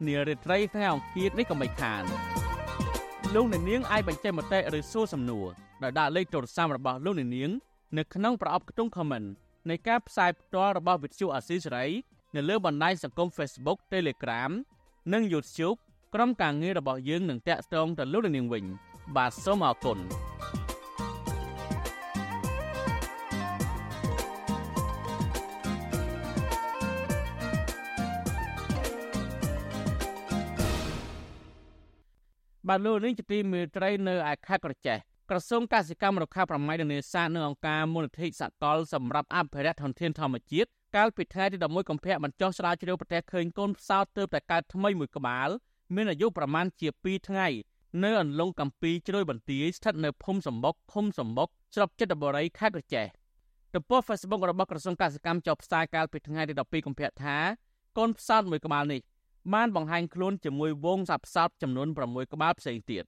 [0.07, 2.03] នារីត្រីថ្ងៃអង្គារនេះក៏មិនខាន
[3.35, 5.47] លោកនាងអាចបញ្ចេញមតិឬសួរសំណួរ
[5.83, 7.51] ដោយដាក់លេខទូរស័ព្ទរបស់លោកនាង
[7.99, 9.29] នៅក្នុងប្រអប់ខ្ទង់ comment
[9.71, 11.87] នៃការផ្សាយផ្ទាល់របស់វិទ្យុអាស៊ីសេរី
[12.37, 14.53] នៅលើបណ្ដាញសង្គម Facebook Telegram
[15.13, 15.79] និង YouTube
[16.15, 18.65] ក្រុមការងាររបស់យើងនឹងតាក់ទងទៅលោកនាងវិញ
[19.17, 19.99] បាទសូមអរគុណ
[32.69, 34.99] បាទលោកនាងជាទីមេត្រីនៅឯខេត្តក្រចេះ
[35.31, 45.49] ក្រសួងកសិកម្មរុក្ខាប្រមាញ់និងនេសាទនិងអង្គការមូលនិធិសកលសម្រាប់អភិរក្សធនធានធម្មជាតិកាលពីថ្ងៃទី11កុម្ភៈបញ្ចុះស្រាវជ្រាវប្រទេសឃើញកូនផ្សោតទើបតែកើតថ្មីមួយក្បាល
[45.95, 47.47] មានអាយុប្រមាណជា2ថ្ងៃ
[48.05, 53.07] នៅអន្លង់កំពីជ្រោយបន្ទាយស្ថិតនៅភូមិសំបុកឃុំសំបុកស្រុកចិត្តបុរីខេត្តក្រចេះ
[53.75, 57.37] ទំព័រ Facebook របស់ក្រសួងកសិកម្មចុះផ្សាយកាលពីថ្ងៃទី12កុម្ភៈថា
[57.99, 59.01] កូនផ្សោតមួយក្បាលនេះ
[59.55, 63.05] បានបង្ហាញខ្លួនជាមួយវងសត្វផ្សោតចំនួន6ក្បាលផ្សេងទៀត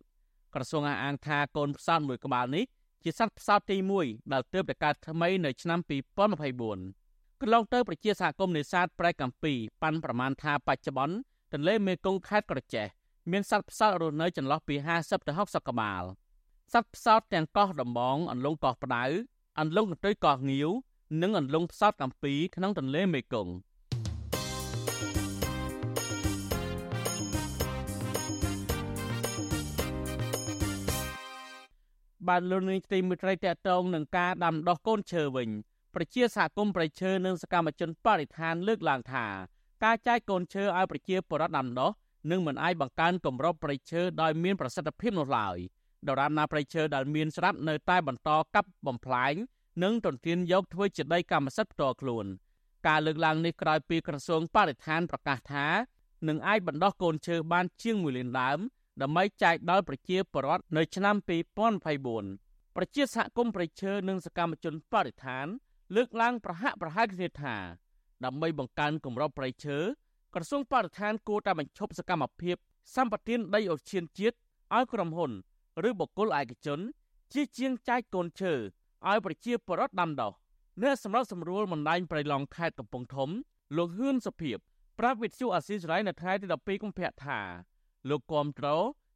[0.54, 2.64] ក្រសួងអះអាងថាកូនផ្សោតមួយក្បាលនេះ
[3.04, 11.16] ជាសត្វផ្សោតទី1ដែលទើបតែកើតថ្មីនៅឆ្នាំ2024កន្លងទៅប្រជាសហគមន៍នេសាទប្រែកកំពីប៉ាន់ប្រមាណថាបច្ចុប្បន្ន
[11.52, 12.86] ទន្លេមេគង្គខេត្តក្រចេះ
[13.30, 16.02] មានសត្វផ្សោតរស់នៅចន្លោះពី50ទៅ60ក្បាល
[16.72, 19.04] សត្វផ្សោតទាំងកោះដំបងអន្លង់កោះផ្ដៅ
[19.60, 20.68] អន្លង់កន្ទុយកោះងាវ
[21.22, 23.52] និងអន្លង់ផ្សោតកំពីក្នុងទន្លេមេគង្គ
[32.28, 35.48] បានលោកនាងទីមិត្តរីតកតងនឹងការដាំដុះកូនឈើវិញ
[35.94, 39.26] ប្រជាសហគមន៍ប្រៃឈើនិងសកម្មជនបរិស្ថានលើកឡើងថា
[39.84, 41.90] ការចែកកូនឈើឲ្យប្រជាពលរដ្ឋដាំដុះ
[42.30, 45.58] នឹងមិនអាចបង្កើនគម្របប្រៃឈើដោយមានប្រសិទ្ធភាពនោះឡើយ
[46.08, 49.34] ដរាបណាប្រៃឈើដែលមានស្រាប់នៅតែបន្តកាប់បំផ្លាញ
[49.82, 52.26] និងទន្ទ្រានយកធ្វើជាដីកម្មសិទ្ធិផ្ទាល់ខ្លួន
[52.86, 55.66] ការលើកឡើងនេះក្រោយពីក្រសួងបរិស្ថានប្រកាសថា
[56.28, 58.58] នឹងអាចបណ្ដោះកូនឈើបានជាង1លានដើម
[59.02, 61.16] ដើម្បីចែកដល់ប្រជាពលរដ្ឋនៅឆ្នាំ
[61.76, 65.46] 2024ប្រជាសហគមន៍ប្រៃឈើនិងសកម្មជនបរិស្ថាន
[65.96, 67.56] លើកឡើងប្រហាក់ប្រហែលគ្នាថា
[68.24, 69.78] ដើម្បីបង្កើនគម្របប្រៃឈើ
[70.34, 72.56] ក្រសួងបរិស្ថានគួរតែបញ្ឈប់សកម្មភាព
[72.96, 74.36] សម្បទានដីអូសឈានជាតិ
[74.76, 75.32] ឲ្យក្រុមហ៊ុន
[75.88, 76.80] ឬបុគ្គលឯកជន
[77.32, 78.54] ជាជាងចែកកូនឈើ
[79.08, 80.32] ឲ្យប្រជាពលរដ្ឋដាំដុះ
[80.82, 83.30] នៅសម្រាប់សម្រួលបណ្ដាញប្រៃឡង់ខេត្តកំពង់ធំ
[83.76, 84.58] លោកហ៊ឿនសុភីប
[84.98, 87.40] ប្រាប់វិទ្យុអាស៊ីសេរីនៅថ្ងៃទី12កុម្ភៈថា
[88.08, 88.68] លោកគាំទ្រ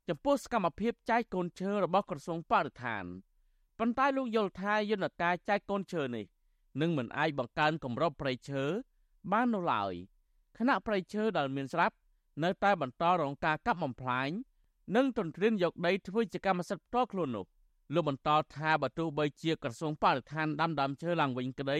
[0.08, 3.04] ចំពោះសកម្មភាពចែកកូនឈើរបស់ក្រសួងបរិស្ថាន
[3.78, 6.26] ប៉ុន្តែលោកយល់ថាយន្តការចែកកូនឈើនេះ
[6.80, 8.62] នឹងមិនអាចបង្កើនគម្របព្រៃឈើ
[9.32, 9.92] បាននោះឡើយ
[10.58, 11.96] ខណៈព្រៃឈើដែលមានស្រាប់
[12.44, 14.28] នៅតែបន្តរងការកាប់បំផ្លាញ
[14.96, 17.46] និងទន្ទ្រានយកដីធ្វើជាកម្មសិទ្ធិផ្ទាល់ខ្លួននោះ
[17.94, 21.78] លោកបន្តថាបើទោះបីជាក្រសួងបរិស្ថានដាំដើមឈើឡើងវិញក្តី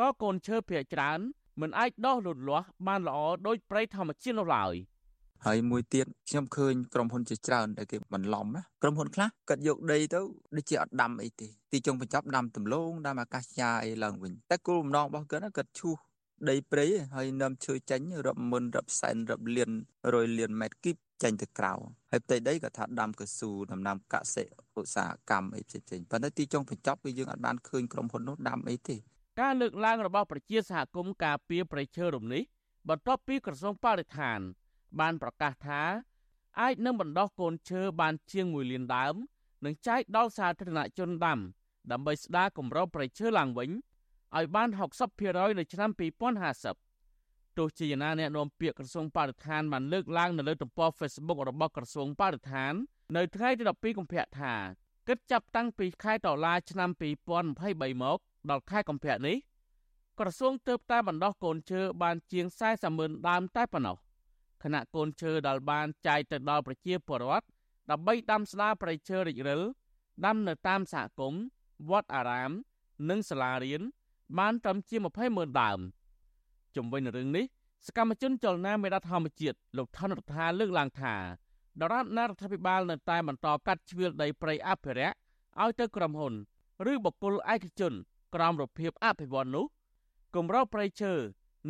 [0.00, 1.20] ក៏កូនឈើភាគច្រើន
[1.60, 4.74] មិនអាចដុះលូតលាស់បានល្អដោយព្រៃធម្មជាតិនោះឡើយ។
[5.46, 10.20] ហើយមួយទៀតខ្ញុំឃើញក្រុមហ៊ុនជាច្រើនដែលគេបន្លំណាក្រុមហ៊ុនខ្លះគាត់យកដីទៅ
[10.56, 15.96] ដូចជាអត់ដាំអីទេទីចុងបញ្ចប់ដាំទំលងដាំអាកាសយ៉ាអីឡើងវិញតែគោលបំណងរបស់គាត់គាត់ឈូស
[16.48, 19.70] ដីព្រៃហើយនាំឈើចាញ់រាប់ម៉ឺនរាប់សែនរាប់លាន
[20.14, 21.72] រយលានម៉ែត្រគីបចេញទៅក្រៅ
[22.10, 24.44] ហើយផ្ទៃដីក៏ថាដាំកស៊ូដំណាំកសិ
[24.78, 28.96] ឧស្សាហកម្មអីផ្សេងៗប៉ុន្តែទីចុងបញ្ចប់គឺយើងអាចបានឃើញក្រុមហ៊ុននោះដាំអីទេ
[29.40, 32.42] ការលើកឡើងរបស់ប្រជាសហគមន៍ការពារប្រៃឈើរំនេះ
[32.88, 34.40] បន្ទាប់ពីក្រសួងបរិស្ថាន
[35.00, 35.82] បានប្រកាសថា
[36.60, 39.14] អាចនឹងបណ្ដោះកូនឈើបានជាង1លានដើម
[39.64, 41.38] និងចែកដល់សាធារណជនដាំ
[41.92, 43.70] ដើម្បីស្ដារគម្របព្រៃឈើឡើងវិញ
[44.36, 44.68] ឲ្យបាន
[45.12, 45.90] 60%នៅឆ្នាំ
[46.94, 52.72] 2050ទោះជាយ៉ាងណាអ្នកនាំពាក្យក្រសួងបរិស្ថានបានលើកឡើងនៅលើទំព័រ Facebook របស់ក្រសួងបរិស្ថាន
[53.16, 54.54] នៅថ្ងៃទី12កុម្ភៈថា
[55.08, 56.90] គិតចាប់តាំងពីខែតុលាឆ្នាំ
[57.46, 58.18] 2023មក
[58.50, 59.36] ដល់ខែកុម្ភៈនេះ
[60.20, 63.96] ក្រសួងទើបតែបណ្ដោះកូនឈើបានជាង40ម៉ឺនដើមតែប៉ុណ្ណោះ
[64.66, 67.46] ខណៈកូនឈើដែលបានចែកទៅដល់ប្រជាពលរដ្ឋ
[67.90, 69.60] ដើម្បីដាំស្ដារប្រៃឈើរិចរិល
[70.24, 71.42] ដាំនៅតាមសហគមន៍
[71.90, 72.50] វត្តអារាម
[73.10, 73.82] និងសាលារៀន
[74.38, 75.78] បានត្រឹមជា20ម៉ឺនដើម
[76.76, 77.44] ជំវិញនឹងរឿងនេះ
[77.86, 81.14] សកម្មជនចលនាមេដាធម្មជាតិលោកថនរដ្ឋាលើកឡើងថា
[81.80, 85.16] ដរាបណារដ្ឋាភិបាលនៅតែបន្តកាត់ជ្រៀលដីព្រៃអភិរក្ស
[85.62, 86.34] ឲ្យទៅក្រុមហ៊ុន
[86.92, 87.92] ឬបុគ្គលឯកជន
[88.34, 89.66] ក្រោមរបៀបអភិវឌ្ឍនោះ
[90.34, 91.12] គម្រោងព្រៃឈើ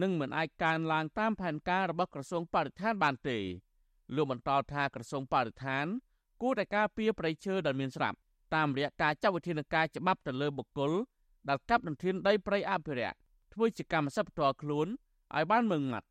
[0.03, 3.39] នឹងមិនអាចកើនឡើងតាមផែនការរបស់ក្រសួងបរិស្ថានបានទេ
[4.15, 5.87] លោកបន្តថាក្រសួងបរិស្ថាន
[6.43, 8.17] គួរតែការពារប្រៃឈើដែលមានស្រាប់
[8.55, 10.93] តាមរយៈការចាត់វិធានការច្បាប់ទៅលើបុគ្គល
[11.49, 13.17] ដែលកាប់ដណ្ធានដីព្រៃអភិរក្ស
[13.53, 14.89] ធ្វើជាកម្មសិទ្ធិផ្ទាល់ខ្លួន
[15.35, 16.09] ឲ្យបានម៉ឺងម៉ាត់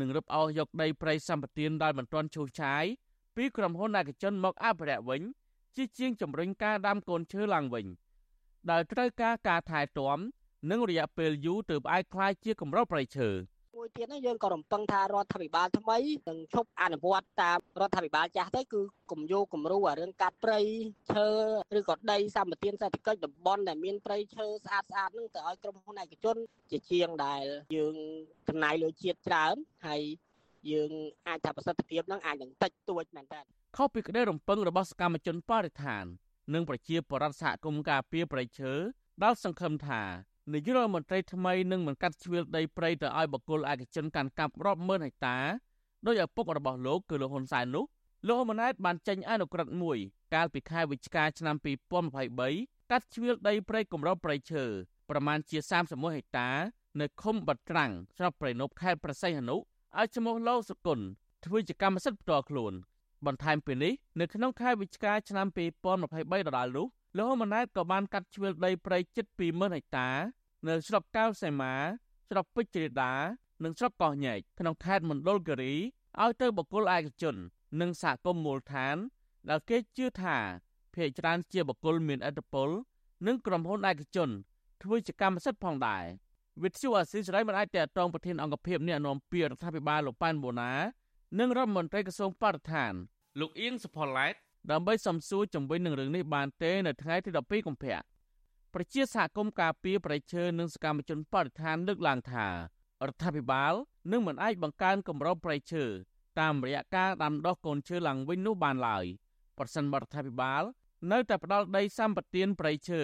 [0.00, 2.84] និងរឹបអូសយកដីព្រៃសម្បត្តិដែលមិនទាន់ឈូសឆាយ
[3.36, 5.22] ពីក្រុមហ៊ុនឯកជនមកអភិរក្សវិញ
[5.76, 7.86] ជាជាងជំរុញការដាំកូនឈើឡើងវិញ
[8.70, 10.18] ដែលត្រូវការការថែទាំ
[10.71, 13.29] និងរយៈពេលយូរទើបអាចคล้ายជាកម្រប្រៃឈើ
[13.77, 15.97] មួយទៀតនេះយើងក៏រំពឹងថារដ្ឋាភិបាលថ្មី
[16.29, 20.59] នឹងឈប់អនុវត្តតាមរដ្ឋាភិបាលចាស់ទៅគឺគំយោគំរូអារឿងកាត់ព្រៃ
[21.11, 21.27] ឈើ
[21.77, 26.35] ឬក៏ដីសម្បត្តិសេដ្ឋកិច្ចតំបន់ដែលមានព្រៃឈើស្អាតស្អាតនឹងទៅឲ្យក្រុមហ៊ុនឯកជន
[26.71, 27.95] ជាជាងដែលយើង
[28.47, 29.55] ចំណាយលុយជាតិច្រើន
[29.87, 30.01] ហើយ
[30.71, 30.91] យើង
[31.27, 33.41] អាចថាប្រសិទ្ធភាពនឹងអាចនឹងតិចតួចមែនតើ
[33.77, 36.05] ខុសពីក្តីរំពឹងរបស់សកម្មជនបរិស្ថាន
[36.53, 38.73] និងប្រជាពលរដ្ឋសហគមន៍ការពារប្រៃឈើ
[39.23, 40.01] ដែលសង្ឃឹមថា
[40.52, 45.36] នាយករដ្ឋមន្ត្រីថ្មីនឹងមិនកាត់ជ្រឿលដីព្រៃទៅឲ្យបកគលឯកជនកាន់កាប់រាប់ម៉ឺនហិកតា
[46.06, 47.84] ដោយឪពុករបស់លោកគឺលោកហ៊ុនសែននោះ
[48.26, 49.98] លោកហ៊ុនម៉ាណែតបានចេញអនុក្រឹត្យមួយ
[50.34, 51.56] កាលពីខែវិច្ឆិកាឆ្នាំ
[52.22, 54.64] 2023កាត់ជ្រឿលដីព្រៃគម្របព្រៃឈើ
[55.10, 56.48] ប្រមាណជា31ហិកតា
[57.00, 61.06] នៅឃុំបាត់ត្រាំងស្រុកព្រៃនប់ខេត្តប្រស័យហនុឲ្យឈ្មោះលោកសុគន្ធ
[61.44, 62.72] ធ្វើជាកម្មសិទ្ធិផ្ទាល់ខ្លួន
[63.26, 65.46] បន្ថែមពីនេះនៅក្នុងខែវិច្ឆិកាឆ្នាំ
[65.92, 66.86] 2023ដដែលនោះ
[67.16, 70.08] លោកហ៊ុនម៉ាណែតក៏បានកាត់ជ្រឿលដីព្រៃជិត20000ហិកតា
[70.66, 71.74] នៅស្រុកកៅសីមា
[72.28, 73.14] ស្រុកពេជ្រជ្រេដា
[73.64, 75.74] និងស្រុកកោះញែកក្នុងខេត្តមណ្ឌលគិរី
[76.20, 77.36] ឲ្យទៅបុគ្គលឯកជន
[77.80, 78.96] និងសហគមន៍មូលដ្ឋាន
[79.48, 80.36] ដែលគេជឿថា
[80.94, 82.68] ភាគច្រើនជាបុគ្គលមានឥទ្ធិពល
[83.26, 84.30] និងក្រុមហ៊ុនឯកជន
[84.82, 86.04] ធ្វើជាកម្មសិទ្ធិផងដែរ
[86.62, 90.72] វិទ្យុអាស៊ីសេរីមិនអាចតតងប្រធានអង្គភិបអ្នកណែនាំពាក្យរដ្ឋាភិបាលលោកប៉ែនបូណា
[91.38, 92.92] និងរដ្ឋមន្ត្រីក្រសួងបរិស្ថាន
[93.40, 94.34] លោកអៀងសុផល្លែត
[94.70, 97.98] ដើម្បីសំសួរជំវិញនឹងរឿងនេះបានទេនៅថ្ងៃទី12កុម្ភៈ
[98.74, 102.52] ប្រជាសហគមន៍ការពារប្រៃឈើនិងសកម្មជនបរិស្ថានលើកឡើងថារ
[103.10, 103.72] ដ្ឋាភិបាល
[104.12, 105.84] នឹងមិនអាចបង្កើនគម្របប្រៃឈើ
[106.40, 109.04] តាមរយៈការដាំដុះកូនឈើឡើងវិញនោះបានឡើយ
[109.58, 110.62] ប្រសិនបរដ្ឋាភិបាល
[111.12, 113.02] នៅតែផ្ដាល់ដីសម្បត្តិប្រៃឈើ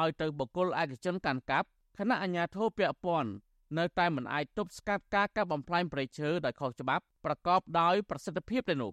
[0.00, 3.30] ឲ្យទៅបុគ្គលឯកជនកាន់កាប់គណៈអាជ្ញាធរពាក់ព័ន្ធ
[3.78, 8.92] នៅតែមិនអាចទប់ស្កាត់ការកាប់បំផ្លាញព្រៃឈើដោយខុសច្បាប់ប្រកបដោយប្រសិទ្ធភាពទេនោះ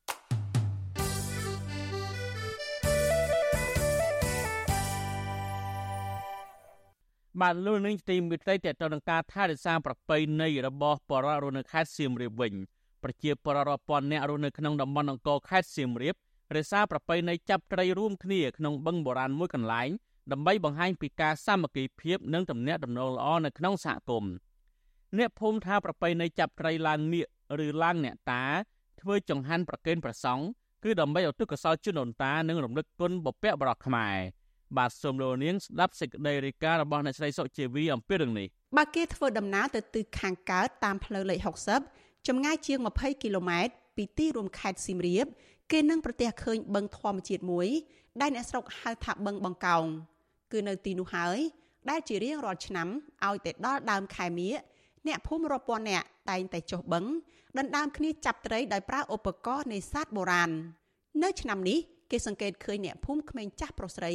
[7.39, 12.53] បាទលោកនាងទីមិត្តតេតទៅនឹងការថែរក្សាប្រពៃណីរបស់បរិរនៅខេត្តសៀមរាបវិញ
[13.03, 16.15] ប្រជាពលរដ្ឋរាប់ពាន់នាក់រស់នៅក្នុងតំបន់អង្គរខេត្តសៀមរាប
[16.55, 19.89] រក្សាប្រពៃណីចាប់ត្រីរួមគ្នាក្នុងបឹងបុរាណមួយកន្លែង
[20.31, 24.33] ដើម្បីបង្ហាញពីការសាមគ្គីភាពនិងទំនាក់ទំនងល្អនៅក្នុងសហគមន៍
[25.17, 27.27] អ្នកភូមិថាប្រពៃណីចាប់ត្រីឡើងនៀក
[27.65, 28.43] ឬឡើងអ្នកតា
[29.01, 30.45] ធ្វើចង្ហាន់ប្រគេនព្រះសង្ឃ
[30.83, 34.40] គឺដើម្បីឧទ្ទិសកុសលជូនដូនតានិងរំលឹកគុណបុព្វបុរសខ្មែរ
[34.77, 38.47] បាទសូមលោកនាងស្ដាប់សេចក្តីរាយការណ៍របស់អ្នកស្រីសុជីវីអំពីរឿងនេះ
[38.77, 41.39] បើគេធ្វើដំណើរទៅទិសខាងកើតតាមផ្លូវលេខ
[41.87, 45.25] 60ចម្ងាយជាង20គីឡូម៉ែត្រពីទីរួមខេត្តសៀមរាប
[45.71, 47.67] គេនឹងប្រទះឃើញបឹងធម្មជាតិមួយ
[48.21, 49.83] ដែលអ្នកស្រុកហៅថាបឹងបង្កោង
[50.51, 51.37] គឺនៅទីនោះហើយ
[51.89, 52.87] ដែលជារៀងរាល់ឆ្នាំ
[53.25, 54.57] ឲ្យតែដល់ដើមខែមៀក
[55.07, 57.05] អ្នកភូមិរាប់ពាន់នាក់តែងតែចុះបឹង
[57.57, 60.51] ដណ្ដើមគ្នាចាប់ត្រីដោយប្រើឧបករណ៍នេសាទបុរាណ
[61.23, 61.79] នៅឆ្នាំនេះ
[62.11, 64.13] គេសង្កេតឃើញអ្នកភូមិក្មេងចាស់ប្រុសស្រី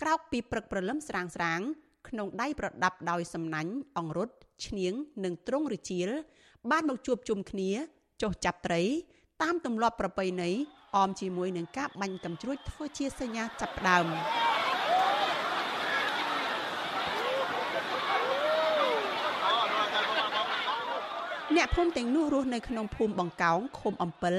[0.00, 1.60] ក្រោកពីព្រឹកព្រលឹមស្រាងស្រាង
[2.08, 4.30] ក្នុងដៃប្រដាប់ដោយសំណាញ់អង្រុត
[4.66, 4.92] ឈ្នៀង
[5.24, 6.10] និងទ្រង់ឬជៀល
[6.70, 7.70] បានមកជួបជុំគ្នា
[8.22, 8.82] ចុះចាប់ត្រី
[9.42, 10.50] តាមទម្លាប់ប្រពៃណី
[10.96, 14.06] អមជាមួយនឹងការបាញ់កំជ្រួចធ្វើជាសញ្ញាចាប់ផ្ដើម
[21.56, 24.36] អ្នកភូមិទាំងនោះរស់នៅក្នុងភូមិបង្កោងឃុំអំពិល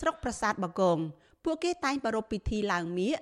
[0.00, 0.98] ស្រុកប្រាសាទបកង
[1.44, 3.16] ពួកគេតែងប្រារព្ធពិធីឡើងមៀក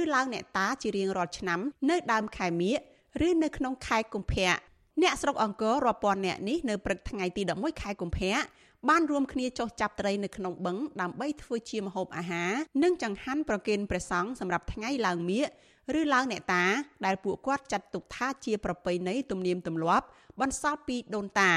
[0.00, 1.60] ឬឡើងអ្នកតាជារៀងរាល់ឆ្នាំ
[1.90, 2.78] នៅដើមខែមៀក
[3.26, 4.52] ឬនៅក្នុងខែកុម្ភៈ
[5.02, 8.36] អ្នកស្រុកអង្គររាប់ពាន់នាក់នេះនៅព្រឹកថ្ងៃទី11ខែកុម្ភៈ
[8.88, 15.46] បានរួមគ្នាចុះចាប់ត្រីនៅក្នុងបឹងដើម្បីធ្វើជាម្ហូបអាហារនិងចង្ហាន់ប្រគេនព្រះសង្ឃសម្រាប់ថ្ងៃឡើងមៀក
[16.00, 16.64] ឬឡើងអ្នកតា
[17.06, 20.06] ដែលពួកគាត់ចាត់ទុកថាជាប្រពៃណីទំនៀមទម្លាប់
[20.40, 21.52] បន្សល់ពីដូនតា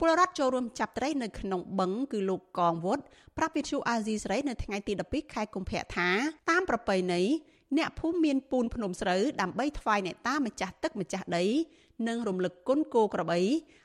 [0.00, 2.98] ពលរដ្ឋចូលរួមចាប់ត្រីនៅក្នុងបឹងគឺលោកកងវុត
[3.36, 6.08] ប្រាប់វិទ្យុអាស៊ីសេរីនៅថ្ងៃទី12ខែកុម្ភៈថា
[6.50, 7.22] តាមប្រពៃណី
[7.78, 11.44] អ្នកភូមិមានពូនភ្នំស្រូវដើម្បីថ្វាយអ្នកតាម្ចាស់ទឹកម្ចាស់ដី
[12.08, 13.40] និងរំលឹកគុណគោក្របី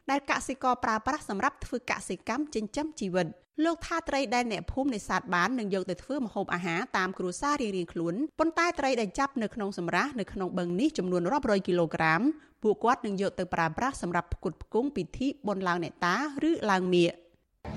[0.10, 3.28] ដែលកសិករប្រើប្រាស់សម្រាប់ធ្វើកសិកម្មចិញ្ចឹមជីវិត
[3.66, 12.22] លោកថាត្រីដែលអ្នកភូមិនេសាទបាននឹងយកទៅធ្វើម្ហូបអាហារតាមគ្រួសាររៀងៗខ្លួនប៉ុន្តែត្រីដែលចាប់នៅក្នុងសម្រាសនៅក្នុងបឹងនេះចំនួនរាប់រយគីឡូក្រាម
[12.64, 16.16] ពួកគាត់នឹងយកទៅប្រើប្រាស់សម្រាប់ផ្គត់ផ្គង់ពិធីបុណ្យឡើងអ្នកតា
[16.50, 17.12] ឬឡើងមៀក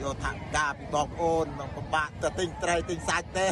[0.01, 3.47] យកថវិកាពីបងប្អូននឹងពិបាកទៅទិញត្រីទិញសាច់ទេ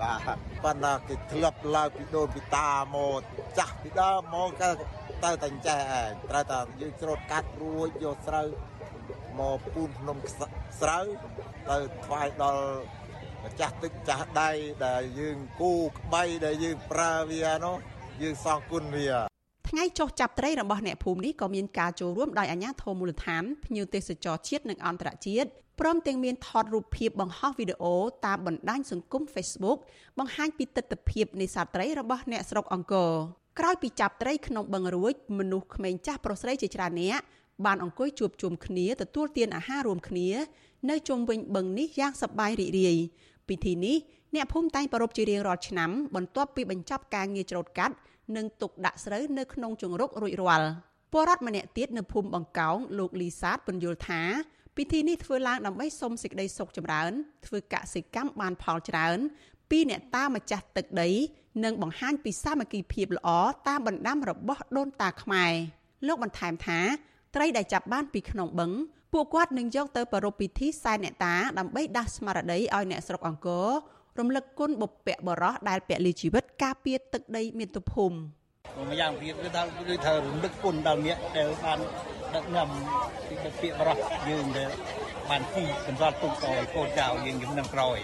[0.00, 3.20] បាទប៉ុន្តែគេធ្លាប់ឡើងពីដូនពីតាមក
[3.58, 4.70] ចាស់ពីដើមមកក៏
[5.24, 8.46] ទៅតែចេះឯងត្រូវតែយើងច្រូតកាត់រួចយកស្រូវ
[9.40, 10.16] មកពូនភ្នំ
[10.80, 11.04] ស្រូវ
[11.70, 12.64] ទៅថ្វាយដល់
[13.44, 14.50] ម្ចាស់ទឹកចាស់ដៃ
[14.86, 17.76] ដែលយើងគូក្បីដែលយើងប្រើវានោះ
[18.22, 19.31] យើងសងគុណវា
[19.74, 25.48] ថ្ងៃចុះចាប់ត្រីរបស់អ្នកភូមិនេះក៏មានការចូលរួមដោយអាជ្ញាធរមូលដ្ឋានភ្ញៀវទេសចរជាតិនិងអន្តរជាតិ
[25.80, 27.94] ព្រមទាំងមានថតរូបភាពបង្ហោះវីដេអូ
[28.26, 29.78] តាមបណ្ដាញសង្គម Facebook
[30.18, 33.12] បង្ហាញពីទស្សនវិជ្ជានេសាទត្រីរបស់អ្នកស្រុកអង្គរ
[33.58, 37.22] ក្រោយពីចាប់ត្រីក្នុងបឹងរួចមនុស្សក្មេងចាស់ប្រុសស្រីជាច្រើននាក់
[37.66, 40.28] បានអង្គុយជួបជុំគ្នាទទួលទានអាហាររួមគ្នា
[40.90, 42.96] នៅជុំវិញបឹងនេះយ៉ាងសប្បាយរីករាយ
[43.48, 43.96] ពិធីនេះ
[44.34, 47.94] អ្នកភូមិតែងប្រារព្ធជារៀងរាល់ឆ្នាំបន្ទាប់ពីបញ្ចប់ការងារច្រូតកាត់
[48.36, 50.68] និងទុកដាក់ស្រូវនៅក្នុងជង្រុករួចរាល់
[51.12, 54.22] ពលរដ្ឋម្នាក់ទៀតនៅភូមិបង្កោងលោកលីសាតពន្យល់ថា
[54.76, 57.12] ពិធីនេះធ្វើឡើងដើម្បីសុំសេចក្តីសុខចម្រើន
[57.46, 59.18] ធ្វើកសិកម្មបានផលច្រើន
[59.70, 61.10] ពីអ្នកតាម្ចាស់ទឹកដី
[61.64, 63.28] និងបង្ហាញពីសាមគ្គីភាពល្អ
[63.68, 65.52] តាមបណ្ដាំរបស់ដូនតាខ្មែរ
[66.06, 66.80] លោកបន្ថែមថា
[67.34, 68.70] ត្រីដែលចាប់បានពីក្នុងបឹង
[69.12, 73.68] ពួកគាត់នឹងយកទៅប្រារព្ធពិធីសែនអ្នកតាដើម្បីដាស់ស្មារតីឲ្យអ្នកស្រុកអង្គរ
[74.18, 78.16] រំលឹកគុណបុព្វបុរសដែលពលីជីវិតការពារទឹកដីមាតុភូមិ
[78.90, 81.78] ម្យ៉ាងទៀតគឺថាគឺថារំលឹកគុណដល់អ្នកដែលបាន
[82.34, 82.68] ដឹកនាំ
[83.28, 83.98] ពីបុព្វបុរស
[84.28, 84.70] យើងដែល
[85.30, 87.98] បានទីបន្សល់ទុកឲ្យកូនចៅយើងជំនាន់ក្រោយ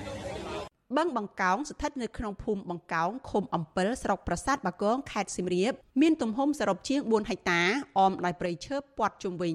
[0.96, 7.62] បឹងបង្កោងស្ថិតនៅក្នុងភូមិបង្កោងឃុំអំពិលស្រុកប្រាសាទបាគងខេត្តសៀមរាបមានទំហំសរុបជាង4ហិកតា
[7.98, 9.54] អមដោយព្រៃឈើព័ទ្ធជុំវិញ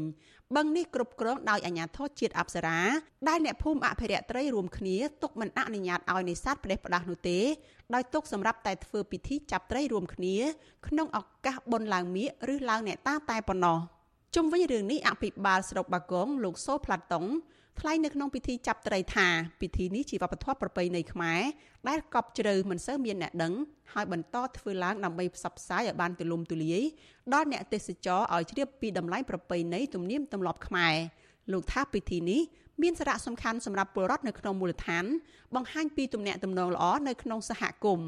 [0.55, 2.79] បឹងនេះគ្រប់គ្រងដោយអាជ្ញាធរជាតិអប្សរា
[3.27, 7.39] ដែលអ្នកភូមិអភិរក្សត្រីរួមគ្នាទុកមិនអនុញ្ញាតឲ្យនេសាទផ្ដេសផ្ដាស់នោះទេ
[7.93, 10.35] ដោយទុកសម្រាប់តែធ្វើពិធីចាប់ត្រីរួមគ្នា
[10.87, 13.77] ក្នុងឱកាសបុណ្យឡើងមៀកឬឡើងអ្នកតាតែប៉ុណ្ណោះ
[14.35, 17.25] ជុំវិញរឿងនេះអភិបាលស្រុកបាគងលោកសូផ្លាតុង
[17.79, 19.27] ថ្លែងនៅក្នុងពិធីចាប់ត្រីថា
[19.61, 21.41] ពិធីនេះជាវប្បធម៌ប្រពៃណីខ្មែរ
[21.87, 23.53] ដែលកប់ជ្រៅមិនសូវមានអ្នកដឹង
[23.93, 26.81] ហើយបន្តធ្វើឡើងដើម្បីផ្សព្វផ្សាយឲ្យបានទូលំទូលាយ
[27.33, 30.95] ដល់អ្នកទេសចរឲ្យជ្រាបពីតម្លៃប្រពៃណីទំនៀមទម្លាប់ខ្មែរ
[31.51, 32.41] លោកថាពិធីនេះ
[32.81, 35.05] មានសារៈសំខាន់សម្រាប់ពលរដ្ឋនៅក្នុងមូលដ្ឋាន
[35.55, 38.07] បង្ហាញពីទំនាក់ទំនងល្អនៅក្នុងសហគមន៍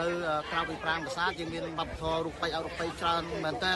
[0.00, 0.08] នៅ
[0.50, 3.74] ក្រៅពីប្រាង្គប្រាសាទយើងមានបបធររូបិយអរូបិយច្រើនមែនតើ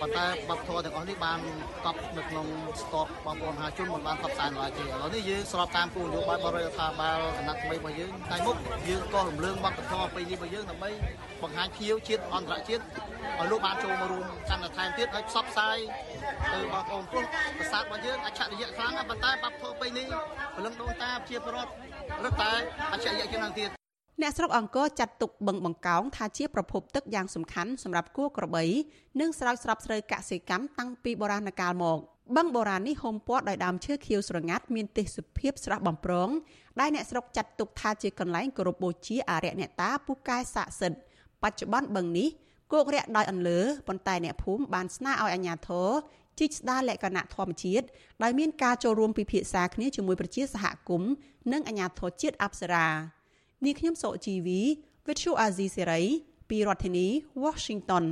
[0.00, 1.38] ប៉ុន្តែបបធរទាំងអស់នេះបាន
[1.84, 2.46] កប់នៅក្នុង
[2.80, 8.56] ស្ទប់បងប្អូនមហាជនមិនបានកប់ផ្សាយឡើយទេឥឡូវនេះយើងស្របតាមគោលនយោបាយបរិយាកាសបាលគណៈថ្មីរបស់យើងតែមុខ
[8.88, 10.90] យើងក៏រំលឹងបបធរពេលនេះរបស់យើងដើម្បី
[11.42, 15.78] បង្ហាញភៀវជាតិអន្តរជាតិឲ្យលោកបានចូលមករួមកាន់តែថែមទៀតឲ្យផ្សព្វផ្សាយ
[16.52, 17.24] ទៅបងប្អូនព្រោះ
[17.56, 20.06] ប្រាសាទរបស់យើងអច្ឆរិយៈខ្លាំងណាស់ប៉ុន្តែបបធរពេលនេះ
[20.54, 21.72] ព្រលឹងដូនតាជាប្រវត្តិ
[22.24, 22.52] រឹតតែ
[22.92, 23.70] អច្ឆរិយៈជាងនឹងទៀត
[24.22, 28.64] អ្នកស្រុកអង្គរចាត់ទុកបឹងបង្កោងថាជាប្រភពទឹកយ៉ាងសំខាន់សម្រាប់គួរក្របី
[29.20, 31.98] និងស្រោចស្រពស្រូវកសិកម្មតាំងពីបុរាណកាលមក
[32.36, 36.30] បឹងបុរាណនេះហុំព័ទ្ធដោយដើមឈើខៀវស្រងាត់មានទេសភាពស្រស់បំព្រង
[36.80, 40.98] ដែលអ្នកស្រុកចាត់ទុកថាជាកន្លែងគោរពបូជាអារក្សអ្នកតាពូកែស័ក្តិសិទ្ធិ
[41.42, 42.28] បច្ចុប្បន្នបឹងនេះ
[42.72, 45.88] គោករាក់ដោយអន្លើប៉ុន្តែអ្នកភូមិបានស្នើឲ្យអាជ្ញាធរ
[46.38, 47.86] ជីកស្ដារលក្ខណៈធម្មជាតិ
[48.22, 51.10] ដោយមានការចូលរួមពិភាក្សាគ្នាជាមួយប្រជាសហគមន៍
[51.52, 53.17] និងអាជ្ញាធរជាតិអប្សរា
[53.64, 54.60] នាងខ្ញុំសុជីវី
[55.06, 56.04] Virtual Azizi Serai
[56.48, 57.06] ពីរដ្ឋធានី
[57.44, 58.04] Washington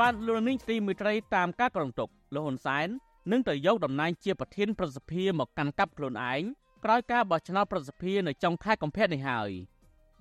[0.00, 2.88] បានលោកនាងទីមួយត្រីតាមការក្រងទុកលោកហ៊ុនសែន
[3.30, 6.42] នឹងទៅយកតំណែងជាប្រធានប្រសិទ្ធិមកកាន់កាប់ខ្លួនឯង
[6.84, 9.50] ក្រោយការបោះឆ្នោតប្រសិទ្ធិនៅចុងខែកុម្ភៈនេះហើយ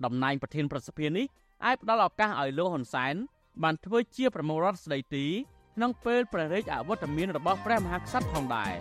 [0.06, 1.26] តំណែងប្រធានប្រសិទ្ធិនេះ
[1.66, 3.16] អាចផ្ដល់ឱកាសឲ្យលោកហ៊ុនសែន
[3.64, 5.26] បានធ្វើជាប្រមុខរដ្ឋស្ដីទី
[5.76, 8.74] ក្នុងពេលព្រះរាជអវត្តមានរបស់ព្រះមហាក្សត្រផងដែរ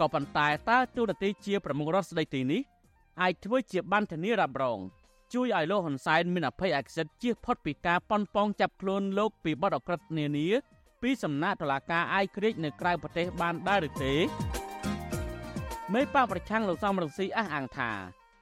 [0.00, 2.62] ក៏ប៉ុន្តែតើទូនាទីជាប្រមុខរដ្ឋស្ដីទីនេះ
[3.22, 4.78] អាចធ្វើជាបានធានារ៉ាប់រង
[5.32, 10.48] ជួយឲ្យលោកហ៊ុនសែនមានអភ័យអក្សិតជៀសផុតពីការប៉ុនប៉ងចាប់ខ្លួនលោកពីបទអក្រិតនានា
[11.02, 14.14] ពីសំណាក់តុលាការអាយក្រិចនៅក្រៅប្រទេសបានដែរឬទេ
[15.94, 17.90] មេបកប្រឆាំងលោកសំរងស៊ីអះអាងថា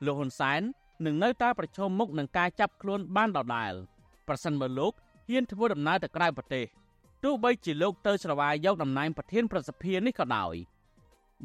[0.05, 0.61] លោកហ៊ុនសែន
[1.07, 3.73] នឹងនៅតែប្រឈមមុខនឹងការចាប់ខ្លួនបានដដែល
[4.29, 4.93] ប្រសិនបើលោក
[5.31, 6.67] ហ៊ានធ្វើដំណើរទៅក្រៅប្រទេស
[7.25, 10.55] ទោះបីជាលោកទៅស្រាវយកតំណែងប្រធានប្រសិទ្ធិនេះក៏ដោយ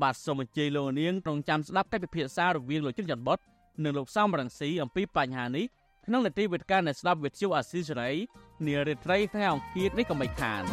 [0.01, 3.39] បាទសូមអញ្ជើញលោកនាងក្នុងចាំស្ដាប់កិច្ចពិភាក្សារវាងលោកជិនច័ន្ទបុត
[3.83, 5.65] និងលោកសំរងស៊ីអំពីបញ្ហានេះ
[6.05, 8.11] ក្នុងនេតិវិទ្យានៃស្ដាប់វិទ្យុអាស៊ីសេរី
[8.65, 10.63] នារីត្រីថ្ងៃអង្គារនេះក៏មិនខាន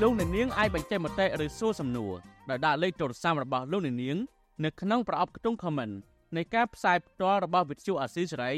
[0.00, 2.14] លោកនាងអាចបញ្ចេញមតិឬសួរសំណួរ
[2.50, 4.16] ដោយដាក់លេខទូរស័ព្ទរបស់លោកនាង
[4.64, 5.94] នៅក្នុងប្រអប់ខ្ទង់ comment
[6.36, 8.52] នៃការផ្សាយផ្ទាល់របស់វិទ្យុអាស៊ីសេរី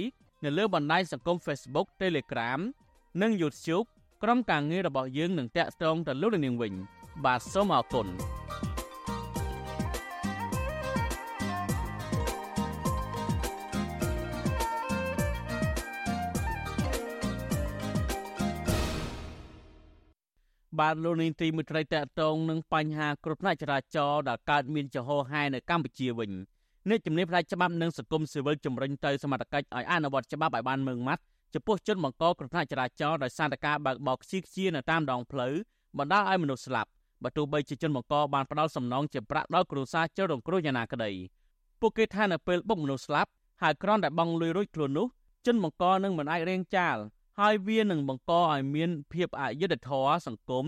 [0.45, 2.61] នៅលើបណ្ដាញសង្គម Facebook Telegram
[3.23, 3.87] និង YouTube
[4.23, 6.73] ក្រុមការងាររបស់យើងនឹងតាក់ទងទៅលោកនាងវិញ
[7.25, 8.07] បាទសូមអរគុណ
[20.81, 26.31] បាទលោកនាងទីមួយត្រីតកតងនឹងបញ្ហាគ្រោះថ្នាក់ចរាចរណ៍ដែលកើតមានចំហហែនៅកម្ពុជាវិញ
[26.89, 31.23] អ្នកជំនាញផ្នែកច្បាប់និងសង្គមស៊ីវិលជំរុញទៅសមត្ថកិច្ចឲ្យអនុវត្តច្បាប់ឲ្យបានម៉ឺងម៉ាត់
[31.55, 35.55] ចំពោះជនបង្កគ្រោះថ្នាក់ចរាចរណ៍ដោយសារតែការបើកបោកខ្ជិះខ្ជានៅតាមដងផ្លូវ
[35.99, 36.91] បណ្ដាលឲ្យមនុស្សស្លាប់
[37.23, 41.11] បើទោះបីជាជនបង្កបានផ្ដាល់សំណងជាប្រាក់ដល់គ្រួសារជនរងគ្រោះយ៉ាងណាក្តី
[41.81, 43.31] ពួកគេថានៅពេលបុកមនុស្សស្លាប់
[43.63, 45.07] ហើយក្រនតែបងលុយរួចខ្លួននោះ
[45.47, 46.97] ជនបង្កនឹងមិនអាចរៀងចាល
[47.41, 50.67] ហើយវានឹងបង្កឲ្យមានភាពអយុត្តិធម៌សង្គម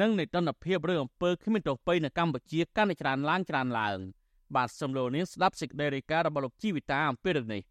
[0.00, 3.98] និងនៃទនភាពឬអំពើគ្មានទោសពៃនៅកម្ពុជាកាន់តែច្រើនឡើងច្រើនឡើង
[4.54, 7.62] បាទសូមលោកនាងស្ដាប់សេចក្តីរាយការណ៍របស់លោកជីវិតាអំពីរឿងនេះ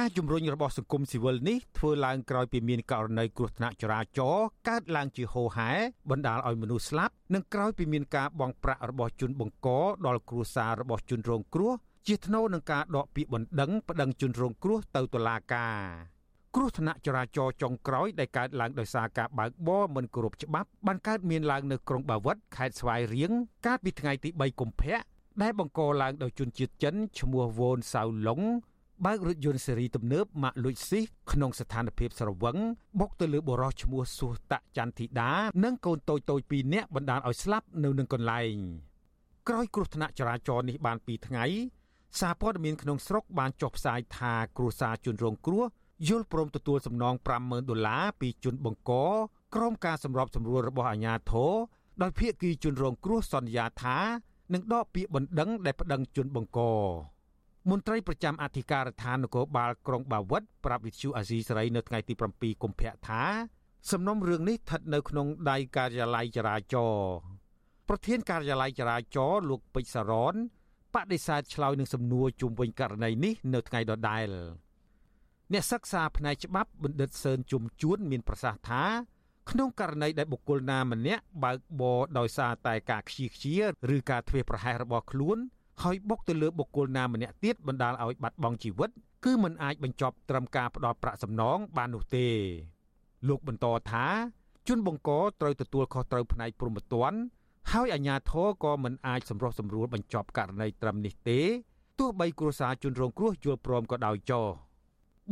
[0.00, 5.70] ការជំរុញរបស់សង្គមស៊ីវិលនេះធ្វើឡើងក្រោយពីមានករណីគ្រោះថ្នាក់ចរាចរណ៍កើតឡើងជាហូរហែ
[6.10, 9.68] បណ្ដាលឲ្យមនុស្សស្លាប់និងក្រោយពីមានការបង់ប្រាក់របស់ជនបង្ក
[10.06, 11.72] ដល់គ្រួសាររបស់ជនរងគ្រោះ
[12.06, 15.78] ជាថ្នូវនឹងការដកពាក្យបណ្ដឹងប្តឹងជនរងគ្រោះទៅតុលាការ
[16.54, 23.32] គ្រោះថ្នាក់ចរាចរណ៍ចុងក្រោយដែលកើតឡើងដោយសារការបើកបរមិនគោរពច្បាប់បានកើតមានឡើងនៅក្រុងបាវិតខេត្តស្វាយរៀង
[23.66, 24.98] កាលពីថ្ងៃទី3កុម្ភៈ
[25.42, 28.42] ដែលបង្កឡើងដោយជនជាតិចិនឈ្មោះវ៉ូនសាវឡុង
[29.04, 32.56] បើករថយន្តស៊េរីទំនើបម៉ាកលួចស៊ីសក្នុងស្ថានភាពស្រវឹង
[33.00, 35.30] បុកទៅលើបុរសឈ្មោះសុះតចន្ទធីតា
[35.64, 38.54] និងកូនតូចតូចពីរនាក់បណ្ដាលឲ្យស្លាប់នៅនឹងកន្លែង
[39.48, 41.44] ក្រោយគ្រោះថ្នាក់ចរាចរណ៍នេះបាន2ថ្ងៃ
[42.20, 45.64] សារព័ត៌មានក្នុងស្រុកបានចុះផ្សាយថាគ្រួសារជនរងគ្រោះ
[46.08, 48.92] យល់ព្រមទទួលសំណង50000ដុល្លារពីជនបង្ក
[49.54, 51.52] ក្រុមការសម្របសម្រួលរបស់អាជ្ញាធរ
[52.02, 53.98] ដោយភាគីជនរងគ្រោះសន្យាថា
[54.52, 56.60] នឹងដកពាក្យបណ្ដឹងដែលប្តឹងជនបង្ក
[57.70, 63.22] មន្ត្រីប្រចាំអធិការដ្ឋាននគរបាលក្រុងបាវិតប្រាប់វិទ្យុអាស៊ីសេរីនៅថ្ងៃទី7កុម្ភៈថា
[63.90, 67.14] សំណុំរឿងនេះស្ថិតនៅក្នុងដៃការិយាល័យចរាចរណ៍
[67.88, 70.34] ប្រធានការិយាល័យចរាចរណ៍លោកពេជ្រសារ៉ន
[70.94, 74.28] បដិសេធឆ្លើយនឹងសំណួរជុំវិញករណីនេះនៅថ្ងៃដដែល
[75.52, 78.84] អ្នកសិក្សាផ្នែកច្បាប់បណ្ឌិតសឿនជុំជួនមានប្រសាសន៍ថា
[79.50, 83.56] ក្នុងករណីដែលបុគ្គលណាម្នាក់បើកបរដោយសារតែការខ្ជិះខ្ជា
[83.94, 85.38] ឬការធ្វេសប្រហែសរបស់ខ្លួន
[85.82, 88.90] ហើយបុកទៅលើបុគ្គលណាម្នាក់ទៀតបណ្ដាលឲ្យបាត់បង់ជីវិត
[89.24, 92.26] គឺមិនអាចបញ្ចប់ត្រឹមការផ្ដោតប្រាក់សំណងបាននោះទេ
[93.28, 94.06] លោកបន្តថា
[94.68, 95.10] ជនបង្ក
[95.40, 97.18] ត្រូវទទួលខុសត្រូវផ្នែកព្រហ្មទណ្ឌ
[97.72, 101.40] ហើយអាជ្ញាធរក៏មិនអាចសម្រុះសម្រួលបញ្ចប់ករណីត្រឹមនេះទេ
[101.98, 104.46] ទោះបីគ្រួសារជនរងគ្រោះយល់ព្រមក៏ដោយចោះ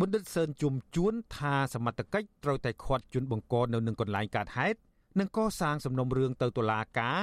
[0.01, 4.79] បណ្ឌិតសឿនជុំជួនថាសមត្ថកិច្ចត្រូវតែឃាត់ជនបង្កនៅនឹងកន្លែងកើតហេតុ
[5.21, 7.21] និងកសាងសំណុំរឿងទៅតុលាការ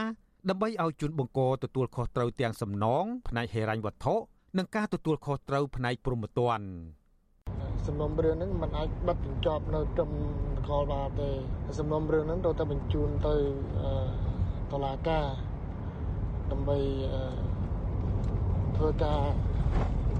[0.47, 4.15] ដើម្បីឲ្យជនបង្កទទួលខុសត្រូវទាំងសំណងផ្នែកហិរញ្ញវត្ថុ
[4.57, 6.65] និងការទទួលខុសត្រូវផ្នែកព្រហ្មទណ្ឌ
[7.87, 10.11] សំណុំរឿងហ្នឹងมันអាចបិទបញ្ចប់នៅត្រឹម
[10.55, 11.29] នគរបាលទេ
[11.79, 13.35] សំណុំរឿងហ្នឹងត្រូវតែបញ្ជូនទៅ
[14.71, 15.25] តុលាការ
[16.51, 16.77] ដើម្បី
[18.77, 19.21] ធ្វើការ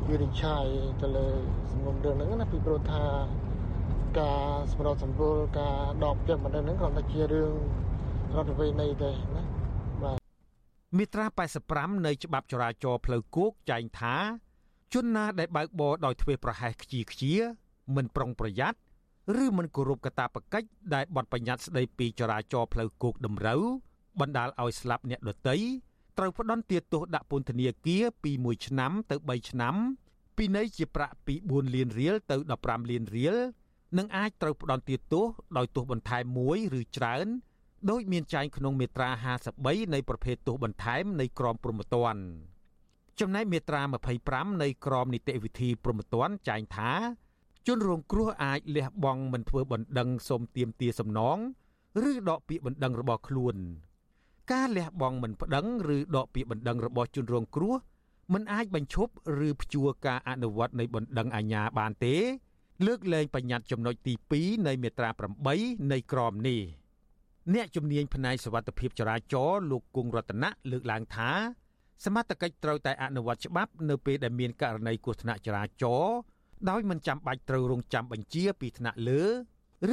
[0.10, 0.66] វិនិច្ឆ័យ
[1.02, 1.28] ទៅលើ
[1.72, 3.04] សំណុំរឿងហ្នឹងណាពីព្រោះថា
[4.20, 7.54] ការសម្របសម្រួលការដកពាក្យបណ្ដឹងហ្នឹងគ្រាន់តែជារឿង
[8.36, 9.49] រដ្ឋវិន័យទេណា
[10.98, 11.26] មាត្រា
[11.66, 14.16] 85នៃច្បាប់ចរាចរណ៍ផ្លូវគោកចែងថា
[14.94, 17.34] ជនណាដែលបើកបរដោយធ្វេសប្រហែសខ្ជាខ្ជា
[17.96, 18.80] មិនប្រុងប្រយ័ត្ន
[19.44, 23.62] ឬមិនគោរពកាតព្វកិច្ចដែលបទបញ្ញត្តិស្តីពីចរាចរណ៍ផ្លូវគោកតម្រូវ
[24.20, 25.56] បណ្ដាលឲ្យស្លាប់អ្នកដទៃ
[26.18, 29.76] ត្រូវផ្ដន្ទាទោសដាក់ពន្ធនាគារពី1ឆ្នាំទៅ3ឆ្នាំ
[30.38, 33.36] ពីនៃជាប្រាក់ពី4លានរៀលទៅ15លានរៀល
[33.98, 35.26] និងអាចត្រូវផ្ដន្ទាទោស
[35.58, 37.28] ដោយទោសបន្ថែមមួយឬច្រើន
[37.90, 39.10] ដោយមានចែងក្នុងមាត្រា
[39.52, 42.22] 53នៃប្រភេទទោសបន្ថែមនៃក្រមព្រហ្មទណ្ឌ
[43.20, 43.82] ចំណែកមាត្រា
[44.22, 46.92] 25នៃក្រមនីតិវិធីព្រហ្មទណ្ឌចែងថា
[47.68, 51.38] ជនរងគ្រោះអាចលះបង់មិនធ្វើបណ្ដឹងសុំទាមទារសំណង
[52.10, 53.56] ឬដកពាក្យបណ្ដឹងរបស់ខ្លួន
[54.52, 55.66] ការលះបង់មិនប្តឹង
[55.96, 57.76] ឬដកពាក្យបណ្ដឹងរបស់ជនរងគ្រោះ
[58.34, 59.14] មិនអាចបញ្ឈប់
[59.48, 62.16] ឬព្យួរការអនុវត្តនៃបណ្ដឹងអាជ្ញាបានទេ
[62.86, 65.10] លើកលែងបញ្ញត្តិចំណុចទី2នៃមាត្រា
[65.50, 66.60] 8នៃក្រមនេះ
[67.54, 71.32] អ្នកជំនាញផ្នែកសវត្ថិភាពចរាចរណ៍លោកគង់រតនៈលើកឡើងថា
[72.06, 76.18] សមត្ថកិច្ចត្រូវតែអនុវត្តច្បាប់នៅពេលដែលមានករណីគ្រោះថ្នាក់ចរាចរណ៍
[76.70, 79.24] ដោយមិនចាំបាច់ត្រូវរងចាំបញ្ជាពីថ្នាក់លើ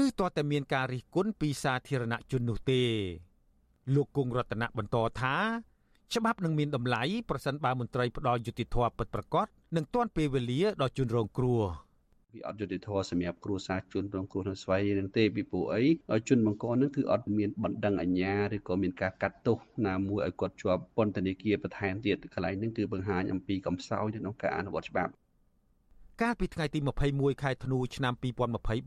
[0.02, 2.82] ឬទាល់តែមានការរិះគន់ពីសាធារណជននោះទេ
[3.94, 5.36] លោកគង់រតនៈបន្តថា
[6.14, 9.46] ច្បាប់នឹងមានតម្លៃប្រសិនបើមន្ត្រីផ្ដាល់យុតិធធពិតប្រាកដ
[9.76, 11.62] នឹងទាន់ពេលវេលាដល់ជនរងគ្រោះ
[12.35, 15.83] វាអត់យុត្តិធម៌សម្រាប់គ្រួសារជនរងគ្រោះនៅស្វ័យនឹងទេពីព្រោះអី
[16.29, 25.12] ជនបង្កនឹងគឺអត់មានបណ្ដឹងអាជ្ញាឬក៏មានការកាត់ទោសណាមួយឲ្យគាត់ជាប់ពន្ធនាគារបន្ថែមទៀតកន្លែងនេះគឺបង្ហាញអំពីកំសោយក្នុងការអនុវត្តច្បាប់
[26.22, 26.79] កាលពីថ្ងៃទី
[27.11, 28.14] 21ខែធ្នូឆ្នាំ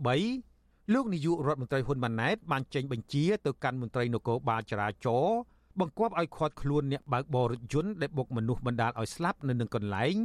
[0.10, 5.40] 2023លោកនាយករដ្ឋមន្ត្រីហ៊ុនម៉ាណែតបានចេញបញ្ជាទៅកាន់មន្ត្រីនគរបាលចរាចរណ៍
[5.80, 10.16] បង្គាប់ឲ្យឃាត់ខ្លួនអ្នកបើកបររថយន្តដែលបុកមនុស្សបណ្ដាលឲ្យស្លាប់នៅនឹងកន្លែង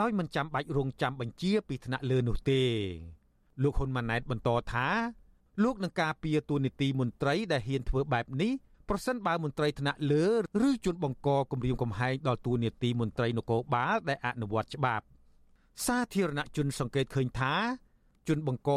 [0.00, 2.62] ដោយមិនចាំបាច់រងចាំបញ្ជាពីថ្នាក់លើនោះទេ
[3.62, 4.88] លោកហ៊ុនម៉ាណែតបន្តថា
[5.62, 8.52] លោកនឹងការពារទូនីតិមន្ត្រីដែលហ៊ានធ្វើបែបនេះ
[8.88, 10.24] ប្រសិនបើមន្ត្រីថ្នាក់លើ
[10.68, 15.04] ឬជនបង្កគម្រាមកំហែងដល់ទូនីតិមន្ត្រីនគរបាលដែលអនុវត្តច្បាប់
[15.86, 17.54] សាធារណជនសង្កេតឃើញថា
[18.28, 18.70] ជនបង្ក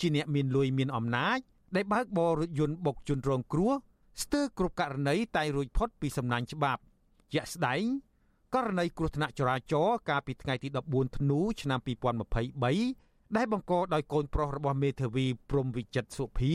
[0.00, 1.38] ជាអ្នកមានលុយមានអំណាច
[1.76, 3.72] ដែលបើកបររថយន្តបុកជនរងគ្រោះ
[4.22, 6.80] ស្ទើរគ្រប់ករណីតែរួចផុតពីសំណាញ់ច្បាប់
[7.32, 7.82] ជាក់ស្ដែង
[8.54, 11.78] ករណីគ្រោះថ្នាក់ចរាចរណ៍កាលពីថ្ងៃទី14ធ្នូឆ្នាំ
[12.58, 16.54] 2023ដែលបង្កដោយកូនប្រុសរបស់មេធាវីព្រំវិចិត្រសុភា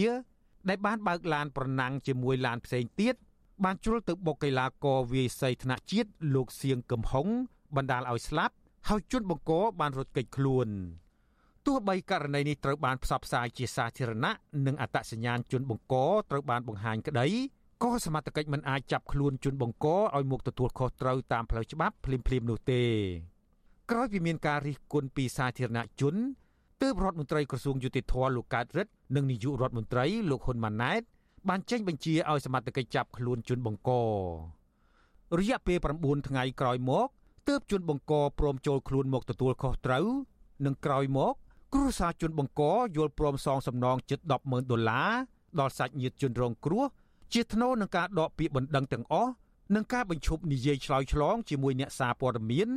[0.69, 3.15] ដែលបានបើកឡានប្រណាំងជាមួយឡានផ្សេងទៀត
[3.63, 7.27] បានជ្រុលទៅបុកកីឡាករវាយសីថ្នាក់ជាតិលោកសៀងកំហុង
[7.75, 8.55] បណ្ដាលឲ្យស្លាប់
[8.89, 10.67] ហើយជនបង្កបានរត់គេចខ្លួន
[11.65, 14.31] ទោះបីករណីនេះត្រូវបានផ្សព្វផ្សាយជាសាធារណៈ
[14.65, 15.95] និងអត្តសញ្ញាណជនបង្ក
[16.31, 17.27] ត្រូវបានបង្ហាញក្តី
[17.83, 22.83] ក៏សមត្ថកិច្ចមិនអាចចាប់ខ្លួនជនបង្កឲ្យមកទទួលខុសត្រូវតាមផ្លូវច្បាប់ភ្លាមៗនោះទេ
[23.91, 26.15] ក្រោយពីមានការរិះគន់ពីសាធារណជន
[26.81, 31.01] ទើបរដ្ឋមន្ត្រីក្រសួងយុតិធធម៌លោកកើតរិទ្ធនិងនាយករដ្ឋមន្ត្រីលោកហ៊ុនម៉ាណែត
[31.49, 33.91] បានចេញបញ្ជាឲ្យសមត្ថកិច្ចចាប់ខ្លួនជនបង្ក
[35.39, 37.07] រយៈពេល9ថ្ងៃក្រោយមក
[37.47, 40.05] ទើបជនបង្កព្រមចូលខ្លួនមកទទួលខុសត្រូវ
[40.65, 41.33] និងក្រោយមក
[41.73, 42.61] គ្រួសារជនបង្ក
[42.97, 45.11] យល់ព្រមសងសំណងជិត100000ដុល្លារ
[45.59, 46.85] ដល់សាច់ញាតិជនរងគ្រោះ
[47.33, 49.31] ជាថ្នូរនឹងការដកពាក្យបណ្ដឹងទាំងអស់
[49.75, 52.69] និងការបញ្ឈប់និយាយឆ្លើយឆ្លងជាមួយអ្នកសារព័ត៌មាន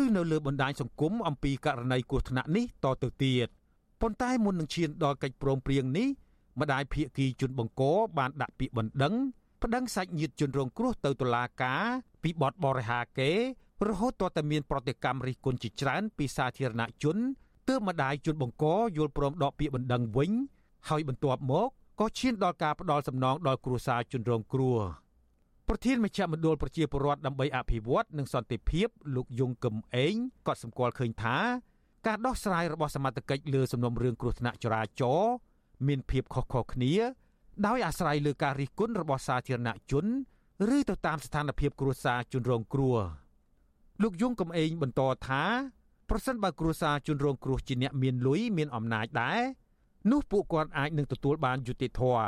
[0.00, 3.48] ឬនៅលើបណ្ដាញសង្គមអំពីករណីគ្រោះថ្នាក់នេះតទៅទៀត
[4.00, 6.08] ប៉ុន្តែមុននឹងឈានដល់កិច្ចព្រមព្រៀងនេះ
[6.60, 7.82] ម្ដាយភៀកគីជនបង្ក
[8.18, 9.14] បានដាក់ពាក្យបណ្ដឹង
[9.62, 11.84] ប្តឹងសាច់ញាតិជនរងគ្រោះទៅតុលាការ
[12.22, 13.32] ពីបទបរិហាកេ
[13.88, 17.16] រហូតទាល់តែមានប្រតិកម្មរិះគន់ជាច្រើនពីសាធារណជន
[17.68, 18.64] ទើបម្ដាយជនបង្ក
[18.96, 20.30] យល់ព្រមដកពាក្យបណ្ដឹងវិញ
[20.88, 24.78] ហើយបន្ទាប់មក ក៏ឈានដល់ការផ្ដាល់សំណងដល់គ្រួសារជនរងគ្រោះ
[25.68, 30.14] ប្រធានមជ្ឈមណ្ឌលប្រជាពលរដ្ឋដើម្បីអភិវឌ្ឍនិងសន្តិភាពលោកយងកឹមអេង
[30.46, 31.36] ក៏សម្គាល់ឃើញថា
[32.06, 35.34] ការដោះស្រាយរបស់សមត្ថកិច្ចលើសំណុំរឿងគ្រោះថ្នាក់ចរាចរណ៍
[35.86, 36.94] មានភាពខុសៗគ្នា
[37.66, 40.06] ដោយអាស្រ័យលើការរិះគន់របស់សាធារណជន
[40.76, 42.96] ឬទៅតាមស្ថានភាពគ្រួសារជនរងគ្រោះ
[44.02, 45.44] លោកយងកំឯងបន្តថា
[46.10, 49.40] ប្រសិនបើគ្រួសារជនរងគ្រោះជាអ្នកមានលុយមានអំណាចដែរ
[50.10, 52.26] នោះពួកគាត់អាចនឹងទទួលបានយុត្តិធម៌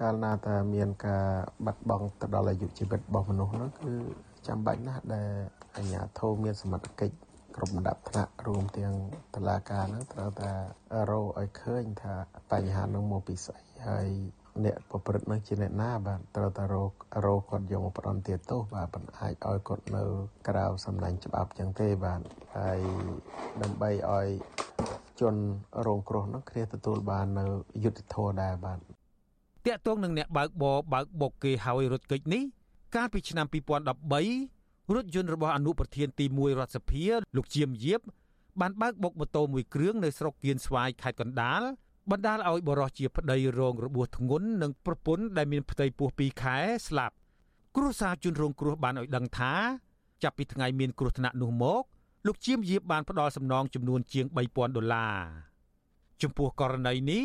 [0.00, 1.26] កាលណាតែមានការ
[1.66, 3.92] បាត់បង់ទៅដល់អាយុជីវិតរបស់មនុស្សនោះគឺ
[4.46, 5.30] ចាំបាច់ណាស់ដែល
[5.76, 7.14] អាជ្ញាធរមានសមត្ថកិច្ច
[7.56, 8.94] គ្រប់លំដាប់ថ្នាក់រួមទាំង
[9.34, 10.50] តឡាការនឹងត្រូវតែ
[11.10, 12.14] រកឲ្យឃើញថា
[12.50, 14.08] បញ្ហានឹងមកពីស្អីហើយ
[14.64, 16.92] អ្នកប្រព្រឹត្តនឹងជាអ្នកណាបាទត្រូវតែរក
[17.26, 20.02] រកគាត់យកមកផ្ដន់ទាទោសបាទមិនអាចឲ្យគាត់នៅ
[20.48, 22.20] ក្រៅសំណាញ់ច្បាប់ចឹងទេបាទ
[22.56, 22.80] ហើយ
[23.62, 24.28] ដើម្បីឲ្យ
[25.20, 25.34] ជន
[25.86, 27.44] រងគ្រោះនោះគ្នាទទួលបាននៅ
[27.84, 28.78] យុត្តិធម៌ដែរបាទ
[29.66, 32.42] តាក់ទងនឹងអ្នកបើកបរបើកបុកគេហើយរត់គេចនេះ
[32.96, 37.06] កាលពីឆ្នាំ2013រថយន្តរបស់អនុប្រធានទី1រដ្ឋសភា
[37.36, 38.00] លោកជាមយាប
[38.60, 41.62] បានបើកបុកម៉ូតូមួយគ្រឿងនៅស្រុកគៀនស្វាយខេត្តកណ្ដាល
[42.10, 46.58] បណ្ដាលឲ្យបរិសុទ្ធជាប្តីរងរបួសធ្ងន់និងប្រពន្ធដែលមានផ្ទៃពោះ2ខែ
[46.88, 47.14] ស្លាប់
[47.76, 49.54] គ្រួសារជនរងគ្រោះបានឲ្យដឹងថា
[50.22, 51.82] ចាប់ពីថ្ងៃមានគ្រោះថ្នាក់នោះមក
[52.26, 55.16] លោកជាមយាបបានផ្ដល់សំណងចំនួនជាង3000ដុល្លារ
[56.22, 57.22] ចំពោះករណីនេះ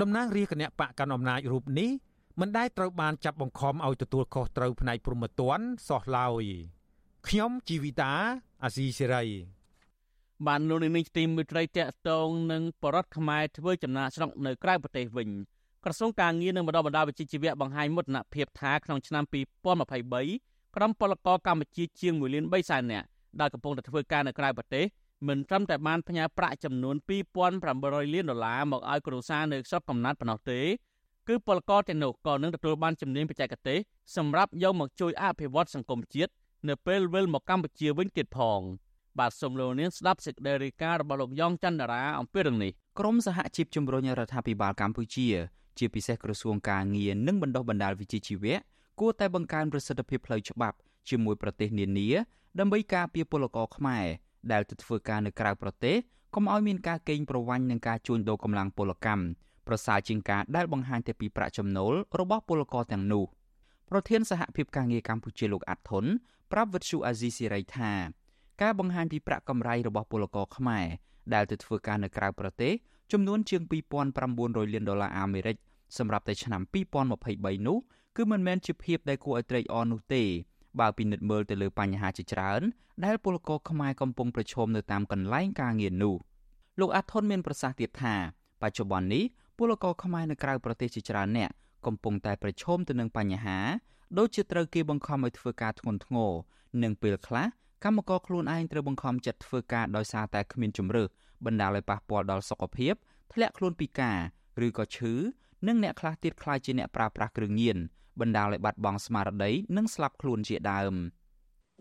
[0.00, 1.90] តំណាងរាជគណៈបកកណ្ដាលអំណាចរូបនេះ
[2.40, 6.44] មិនដែលត្រូវបានចាប់បង្ខំឲ្យទទួលខុសត្រូវផ្នែកព្រហ្មទណ្ឌសោះឡើយ
[7.28, 8.12] ខ្ញុំជីវិតា
[8.64, 9.24] អាស៊ីសេរី
[10.46, 15.28] បានលោកនាងទីមិត្តរីតកតងនឹងបរដ្ឋខ្មែរធ្វើចំណាកស្រុកនៅក្រៅប្រទេសវិញ
[15.84, 23.06] ក្រសួងការងារនិងបណ្ដុះបណ្ដាលវិជ្ជាជីវៈបង្ហាញមោទនភាពថាក្នុងឆ្នាំ2023ក្រុមពលករកម្ពុជាជាង1លាន3សែននាក់
[23.40, 24.84] ដែលកំពុងតែធ្វើការនៅក្រៅប្រទេស
[25.28, 26.96] មិនត្រឹមតែបានផ្ញើប្រាក់ចំនួន
[27.54, 30.60] 2800លានដុល្លារមកឲ្យគ្រួសារនៅស្រុកកំណើតប៉ុណ្ណោះទេ
[31.28, 33.78] គឺពលករទាំងនោះក៏នឹងទទួលបានជំនាញបច្ចេកទេស
[34.16, 36.32] សម្រាប់យកមកជួយអភិវឌ្ឍសង្គមជាតិ
[36.68, 38.60] នៅពេលវិលមកកម្ពុជាវិញទៀតផង
[39.18, 45.26] បាទសូមលោកនាងស្ដាប់សេចក្តីរាយការណ៍របស់លោកយ៉ងច័ន្ទរាអំពីរឿងនេះក្រមសហជីពជំរុញរដ្ឋាភិបាលកម្ពុជា
[45.78, 48.56] ជាពិសេសក្រសួងការងារនិងបណ្ដុះបណ្ដាលវិជ្ជាជីវៈ
[49.00, 50.76] គួរតែបង្កើនប្រសិទ្ធភាពផ្លូវច្បាប់
[51.08, 52.08] ជាមួយប្រទេសនានា
[52.58, 54.06] ដើម្បីការពារពលករខ្មែរ
[54.52, 55.96] ដែលទៅធ្វើការនៅក្រៅប្រទេស
[56.34, 59.24] កុំឲ្យមានការកេងប្រវ័ញ្ចនិងការជួញដូរកម្លាំងពលកម្ម
[59.66, 63.24] ប្រសើរជាងការដែលបង្ហាញតែពីប្រាក់ចំណូលរបស់ពលករទាំងនោះ
[63.90, 66.04] ប្រធានសហភាពការងារកម្ពុជាលោកអាត់ធុន
[66.52, 67.92] ប្រាប់វិទ្យុអាស៊ីសេរីថា
[68.62, 70.86] ការបង្ហាញពីប្រាក់កម្រៃរបស់ពលករខ្មែរ
[71.34, 72.72] ដែលទៅធ្វើការនៅក្រៅប្រទេស
[73.12, 73.62] ចំនួនជាង
[74.18, 75.56] 2900លានដុល្លារអាមេរិក
[75.98, 76.62] សម្រាប់តែឆ្នាំ
[77.14, 77.78] 2023នោះ
[78.16, 80.24] គឺមិនមែនជាភាពដែលគួរឲ្យត្រេកអរនោះទេ
[80.80, 82.62] បើពិនិត្យមើលទៅលើបញ្ហាជាច្រើន
[83.04, 86.14] ដែលពលករខ្មែរកំពុងប្រឈមនៅតាមកន្លែងការងារនោះ
[86.80, 88.14] លោកអាថុនមានប្រសាសន៍ទៀតថា
[88.62, 89.24] បច្ចុប្បន្ននេះ
[89.58, 91.50] ពលករខ្មែរនៅក្រៅប្រទេសជាច្រើនអ្នក
[91.86, 93.58] កំពុងតែប្រឈមទៅនឹងបញ្ហា
[94.18, 96.32] ដូចជាត្រូវគេបង្ខំឲ្យធ្វើការធ្ងន់ធ្ងរ
[96.82, 97.46] និងពេលខ្លះ
[97.84, 101.08] កម្មករខ្លួនឯងត្រូវបង្ខំចិត្តធ្វើការដោយសារតែគ្មានជំរើស
[101.44, 102.94] បណ្ដាលឲ្យប៉ះពាល់ដល់សុខភាព
[103.32, 104.18] ធ្លាក់ខ្លួនពិការ
[104.66, 105.14] ឬក៏ឈឺ
[105.66, 107.78] និងអ្នកខ្លះទៀតខ្លាចជាអ្នកប្រើប្រាស់គ្រឿងញៀន
[108.20, 110.94] បណ្ដាលឲ្យបាត់បង់ស្មារតីនិងស្លាប់ខ្លួនជាដើម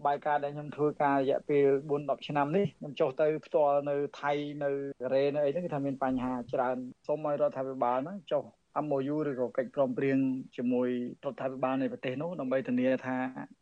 [0.05, 4.31] បាយការដែលខ្ញុំធ្វើការរយៈពេល4 10ឆ្នាំនេះខ្ញុំចុះទៅផ្ទាល់នៅថៃ
[4.63, 4.71] នៅ
[5.01, 6.77] កូរ៉េនៅអីហ្នឹងគឺថាមានបញ្ហាច្រើន
[7.07, 8.43] សូមឲ្យរដ្ឋាភិបាលហ្នឹងចុះ
[8.85, 10.17] MOU ឬក៏កិច្ចព្រមព្រៀង
[10.57, 10.89] ជាមួយ
[11.25, 13.17] រដ្ឋាភិបាលនៃប្រទេសនោះដើម្បីធានាថា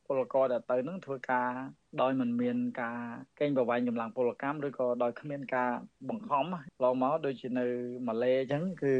[0.08, 1.52] ពលករដែលទៅនឹងធ្វើការ
[2.02, 3.00] ដោយមិនមានការ
[3.40, 5.72] កេងប្រវ័ញ្ចកម្លាំងពលកម្មឬក៏ដោយគ្មានការ
[6.10, 6.46] បង្ខំ
[6.84, 7.66] ឡងមកដូចជានៅ
[8.08, 8.96] ម៉ាឡេអញ្ចឹងគឺ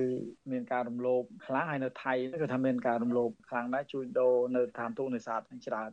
[0.52, 5.92] មានការរំលោភខ្លាំងហើយនៅថៃគឺថាមានការរំលោភខ្លាំងដែរជួញដូរនៅឋានទូតនេសាទច្រើន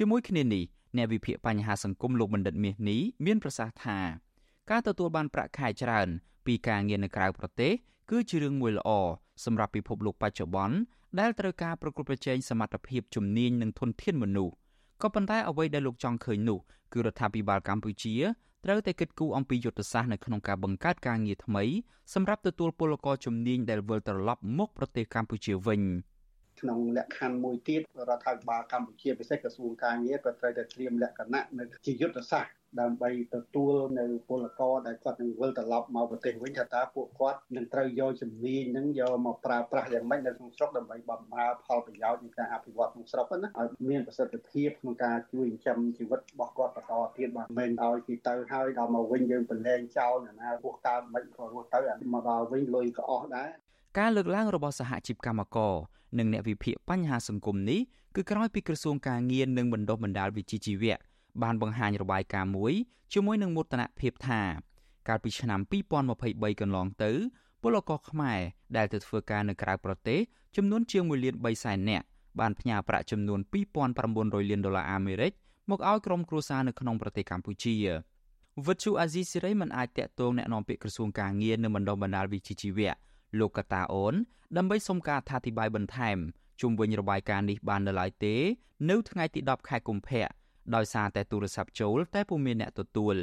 [0.00, 0.64] ជាមួយគ្នានេះ
[0.96, 3.98] អ្នកវិភាគបញ្ហាសង្គមលោកបណ្ឌិតមាសនេះមានប្រសាសន៍ថា
[4.70, 6.08] ការទទួលបានប្រាក់ខែច្រើន
[6.46, 7.72] ពីការងារនៅក្រៅប្រទេស
[8.10, 8.90] គឺជារឿងមួយល្អ
[9.44, 10.76] សម្រាប់ពិភពលោកបច្ចុប្បន្ន
[11.20, 14.54] ដែលត្រូវការប្រកួតប្រជែងសមត្ថភាពជំនាញនិងធនធានមនុស្ស
[15.02, 16.58] ក៏ប៉ុន្តែអ្វីដែលលោកចង់ឃើញនោះ
[16.92, 18.14] គឺរដ្ឋាភិបាលកម្ពុជា
[18.64, 21.64] ត្រូវតែគិតគូរអំពីយុទ្ធសាស្ត្រនៅក្នុងការបង្កើតការងារថ្មី
[22.14, 25.82] សម្រាប់ទទួលពលករជំនាញដែលវិលត្រឡប់មកប្រទេសកម្ពុជាវិញ
[26.60, 51.80] ក្នុងលក្ខខណ្ឌមួយទៀតរដ្ឋាភិបាលកម្ពុជាពិសេសក្រសួងការងារក៏ត្រូវតែត្រៀមលក្ខណៈនៅជាយុទ្ធសាស្ត្រដើម្បីទទួលនៅពលករដែលគាត់នឹងវិលត្រឡប់មកប្រទេសវិញថាតើពួកគាត់នឹងត្រូវយកជំនាញនឹងយកមកប្រើប្រាស់យ៉ាងម៉េចនៅក្នុងស្រុកដើម្បីបំរើផលប្រយោជន៍នៃការអភិវឌ្ឍក្នុងស្រុកណាឲ្យមានប្រសិទ្ធភាពក្នុងការជួយចិញ្ចឹមជីវិតរបស់គាត់បន្តទៀតបាទមិនឲ្យគេទៅហើយដល់មកវិញយើងប្រឡែងចោលណាណារស់កើតមិនក៏រស់ទៅ
[52.14, 53.50] មកដល់វិញលុយក៏អស់ដែរ
[53.98, 55.74] ការលើកឡើងរបស់សហជីពកម្មករ
[56.17, 57.79] និងអ្នកវិភាគបញ្ហាសង្គមនេះ
[58.15, 60.95] គឺក្រោយពីក្រសួងការងារនិងបណ្ដុះបណ្ដាលវិជ្ជាជីវៈ
[61.43, 62.73] បានបង្ហាញរបាយការណ៍មួយ
[63.13, 64.41] ជាមួយនឹងមោទនភាពថា
[65.07, 65.59] កាលពីឆ្នាំ
[66.09, 67.11] 2023កន្លងទៅ
[67.61, 68.39] ពលករខ្មែរ
[68.77, 70.19] ដែលទៅធ្វើការនៅក្រៅប្រទេស
[70.55, 72.05] ចំនួនជាង1លាន3សែននាក់
[72.39, 73.39] បានផ្ញើប្រាក់ចំនួន
[73.93, 75.31] 2900លានដុល្លារអាមេរិក
[75.69, 77.75] មកឲ្យក្រុមគ្រួសារនៅក្នុងប្រទេសកម្ពុជា
[78.67, 82.93] វិទ្យុអាស៊ីសេរីមិនអាចតាក់ទងแนะនាំពាក្យក្រសួងការងារនិងបណ្ដុះបណ្ដាលវិជ្ជាជីវៈ
[83.38, 84.14] លោកកតាអូន
[84.56, 86.18] ដើម្បីសុំការអធិប្បាយបន្ថែម
[86.60, 88.34] ជុំវិញរបាយការណ៍នេះបាននៅឡើយទេ
[88.90, 90.26] នៅថ្ងៃទី10ខែកុម្ភៈ
[90.74, 93.16] ដោយសារតែទូរស័ព្ទចូលតែពុំមានអ្នកទទួល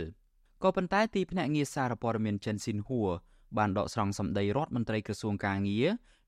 [0.64, 3.10] ក៏ប៉ុន្តែទីភ្នាក់ងារសារព័ត៌មានចិនស៊ីនហួរ
[3.58, 5.88] បានដកស្រង់សម្ដីរដ្ឋមន្ត្រីក្រសួងការងារ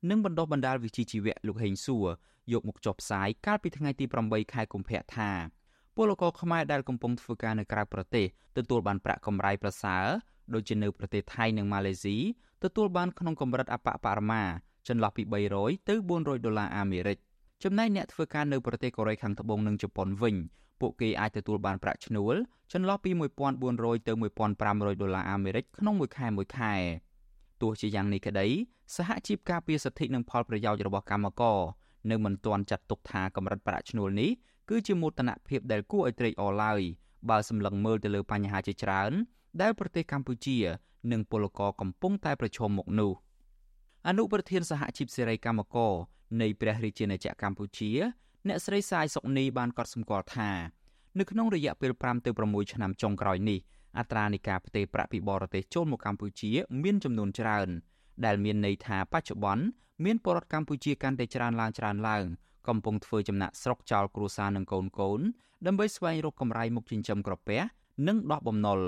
[0.09, 2.07] និងបណ្ដុះបណ្ដាលវិជ្ជាជីវៈលោកហេងសួរ
[2.51, 5.31] យកមកចុះផ្សាយកាលពីថ្ងៃទី8ខែកុម្ភៈថា
[5.95, 8.25] ពលករខ្មែរដែលកំពុងធ្វើការនៅក្រៅប្រទេស
[8.57, 10.05] ទទួលបានប្រាក់កម្រៃប្រសើរ
[10.53, 12.17] ដូចជានៅប្រទេសថៃនិងម៉ាឡេស៊ី
[12.63, 14.43] ទទួលបានក្នុងកម្រិតអបបរមា
[14.87, 15.23] ចន្លោះពី
[15.55, 17.17] 300ទៅ400ដុល្លារអាមេរិក
[17.63, 20.35] ចំណែកអ្នកធ្វើការនៅប្រទេសកូរ៉េខាងត្បូងនិងជប៉ុនវិញ
[20.81, 22.35] ពួកគេអាចទទួលបានប្រាក់ឈ្នួល
[22.73, 23.11] ចន្លោះពី
[23.59, 24.13] 1400ទៅ
[24.51, 26.73] 1500ដុល្លារអាមេរិកក្នុងមួយខែមួយខែ
[27.61, 28.47] ទោះជាយ៉ាងនេះក្តី
[28.95, 31.59] សហជីពការពារសិទ្ធិនិងផលប្រយោជន៍របស់កម្មករ
[32.11, 34.29] នៅមិនទាន់ចាត់ទុកថាកម្រិតប្រាក់ឈ្នួលនេះ
[34.69, 36.81] គឺជាមោទនភាពដែលគួរឲ្យត្រេកអរឡើយ
[37.29, 39.11] បើសម្លឹងមើលទៅលើបញ្ហាជាច្រើន
[39.61, 40.57] ដែលប្រទេសកម្ពុជា
[41.11, 43.11] និងពលករកំពុងតែប្រឈមមុខនោះ
[44.07, 45.93] អនុប្រធានសហជីពសេរីកម្មករ
[46.41, 47.91] នៃព្រះរាជាណាចក្រកម្ពុជា
[48.47, 50.49] អ្នកស្រីសាយសុកនីបានកត់សម្គាល់ថា
[51.19, 53.59] នៅក្នុងរយៈពេល5ទៅ6ឆ្នាំចុងក្រោយនេះ
[53.97, 56.51] អត្រានៃការផ្ទេរប្រាក់ពីបរទេសចូលមកកម្ពុជា
[56.83, 57.69] មានចំនួនច្រើន
[58.25, 59.63] ដែលមានន័យថាបច្ចុប្បន្ន
[60.05, 62.25] មានពលរដ្ឋកម្ពុជាកាន់តែច្រើនឡើងច្រើនឡើង
[62.67, 65.19] កំពុងធ្វើចំណាក់ស្រុកចោលគ្រួសារនិងកូនកូន
[65.65, 67.59] ដើម្បីស្វែងរកកម្រៃមុខចិញ្ចឹមក្រពះ
[68.07, 68.79] និងដោះបំណុល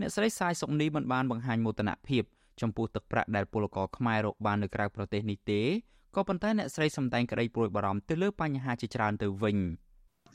[0.00, 2.22] អ្នកស្រីសាយសុកនីមិនបានបង្ហាញមោទនភាព
[2.60, 5.60] ចំពោះទឹកប្រាក់ដែលពលករខ្មែររកបាននៅក្រៅប្រទេសនេះទេ
[6.16, 9.56] ក៏ប៉ុន្តែអ្នកស្រីសម្ដែងក្តីព្រួយបារម្ភទៅលើបញ្ហាជាច្រើនទៅវិញ។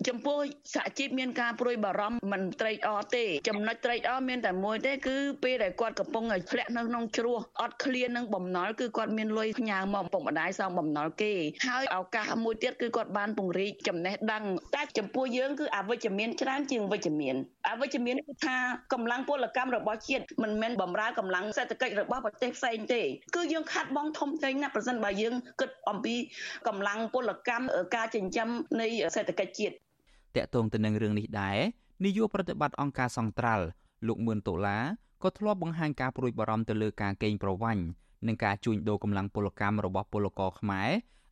[0.08, 0.39] ចំពោះ
[0.74, 11.34] សហជីពមានការព្រួយបារម្ភមិនត្រេកអរទេ ចំណុចត្រេកអរមានតែមួយទេគឺពេលដែលគាត់កំពុងធ្លាក់នៅក្នុងជ្រោះអត់ឃ្លាននឹងបំណុលគឺគាត់មានលុយផ្ញើមកពុកម្ដាយសងបំណុលគេ
[11.68, 14.43] ហើយឱកាសមួយទៀតគឺគាត់បានពង្រីកចំណេះដឹង
[14.76, 17.36] តែចំពោះយើងគឺអវិជ្ជមានច្រើនជាងវិជ្ជមាន
[17.70, 18.56] អវិជ្ជមានគឺថា
[18.93, 23.02] កម្លាំងពលកម្មរបស់ជាតិមិនមែនបំរើកម្លាំងសេដ្ឋកិច្ចរបស់ប្រទេសផ្សេងទេ
[23.36, 26.16] គឺយើងខាត់បងធំធេងណាស់ប្រសិនបើយើងគិតអំពី
[26.68, 28.49] កម្លាំងពលកម្មការចិញ្ចឹម
[28.82, 29.76] នៃសេដ្ឋកិច្ចជាតិ
[30.36, 31.59] តកតងទៅនឹងរឿងនេះដែរ
[32.05, 33.65] នាយកប្រតិបត្តិអង្គការសង្ត្រាល់
[34.07, 34.84] លោកមឿនដុល្លារ
[35.23, 37.84] ក៏ធ្លាប់បង្ហាញការព្រួយបារម្ភទៅលើការកេងប្រវ័ញ្ច
[38.27, 40.89] និងការជួញដូរកម្លាំងពលកម្មរបស់ពលករខ្មែរ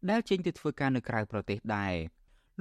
[0.09, 1.93] ដែលចេញទៅធ្វើការនៅក្រៅប្រទេសដែរ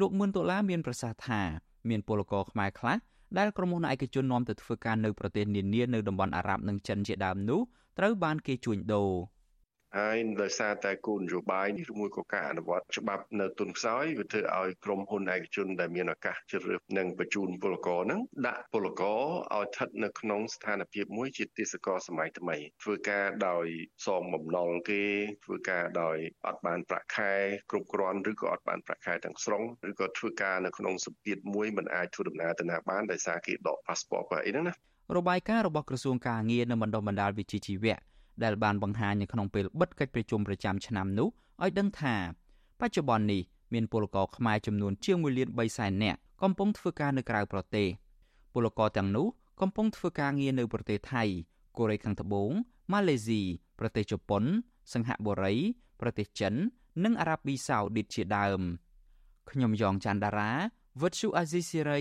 [0.00, 1.40] លោកមឿនដុល្លារមានប្រសាសន៍ថា
[1.88, 2.98] មានពលករខ្មែរខ្លះ
[3.38, 7.60] ដែលក្រុមហ៊ុនឯកជននាំទៅធ្វើការនៅប្រទេសនានានៅតំបន់អារ៉ាប់និងចិនជាដើមនោះ
[7.98, 9.10] ត្រូវបានគេជួញដូរ
[9.96, 19.20] ហើយដោយសារតែគោលនយោបាយនេះឬមួយក៏ការអនុវត្តច្បាប់នៅទុនខ្សោយវាធ្វើឲ្យក្រុមហ៊ុនឯកជនដែលមានឱកាសជ្រើសរើសនិងបញ្ជូនពលករហ្នឹងដាក់ពលករ
[19.56, 23.66] ឲ្យស្ថិតនៅក្នុងស្ថានភាពមួយជាទេសកលសម័យថ្មី ធ្វើការដោយ
[24.06, 25.02] សងបំណុលគេ
[25.44, 26.16] ធ្វើការដោយ
[26.46, 27.32] អត់បានប្រាក់ខែ
[27.70, 34.74] គ្រប់គ្រាន់ឬក៏អត់បានប្រាក់ខែទាំងស្រុងឬក៏ធ្វើការនៅក្នុងសម្ពាធមួយមិនអាចធ្វើដំណើរទៅណាបានដោយសារគេដក passport ក៏អីហ្នឹងណា
[35.16, 37.96] របាយការណ៍របស់ក្រសួងការងារនិងបណ្ដុះបណ្ដាលវិជ្ជាជីវៈ
[38.44, 41.28] ដែលបានបង្ហាញនៅក្នុងពេលបិទកិច្ចប្រជុំប្រចាំឆ្នាំនោះ
[41.62, 42.14] ឲ្យដឹងថា
[42.80, 43.42] បច្ចុប្បន្ននេះ
[43.74, 47.88] មានពលករខ្មែរចំនួនជាង1លាន3សែននាក់កំពុងធ្វើការនៅក្រៅប្រទេស
[48.52, 49.26] ពលករទាំងនោះ
[49.60, 51.24] កំពុងធ្វើការងារនៅប្រទេសថៃ
[51.76, 52.50] កូរ៉េខាងត្បូង
[52.92, 53.40] ម៉ាឡេស៊ី
[53.78, 54.44] ប្រទេសជប៉ុន
[54.92, 55.54] សិង្ហបុរី
[56.00, 56.54] ប្រទេសចិន
[57.04, 58.60] និងអារ៉ាប៊ីសាអូឌីតជាដើម
[59.50, 60.50] ខ្ញុំយ៉ងច័ន្ទដារា
[61.02, 62.00] វិទ្យុអាស៊ីសេរី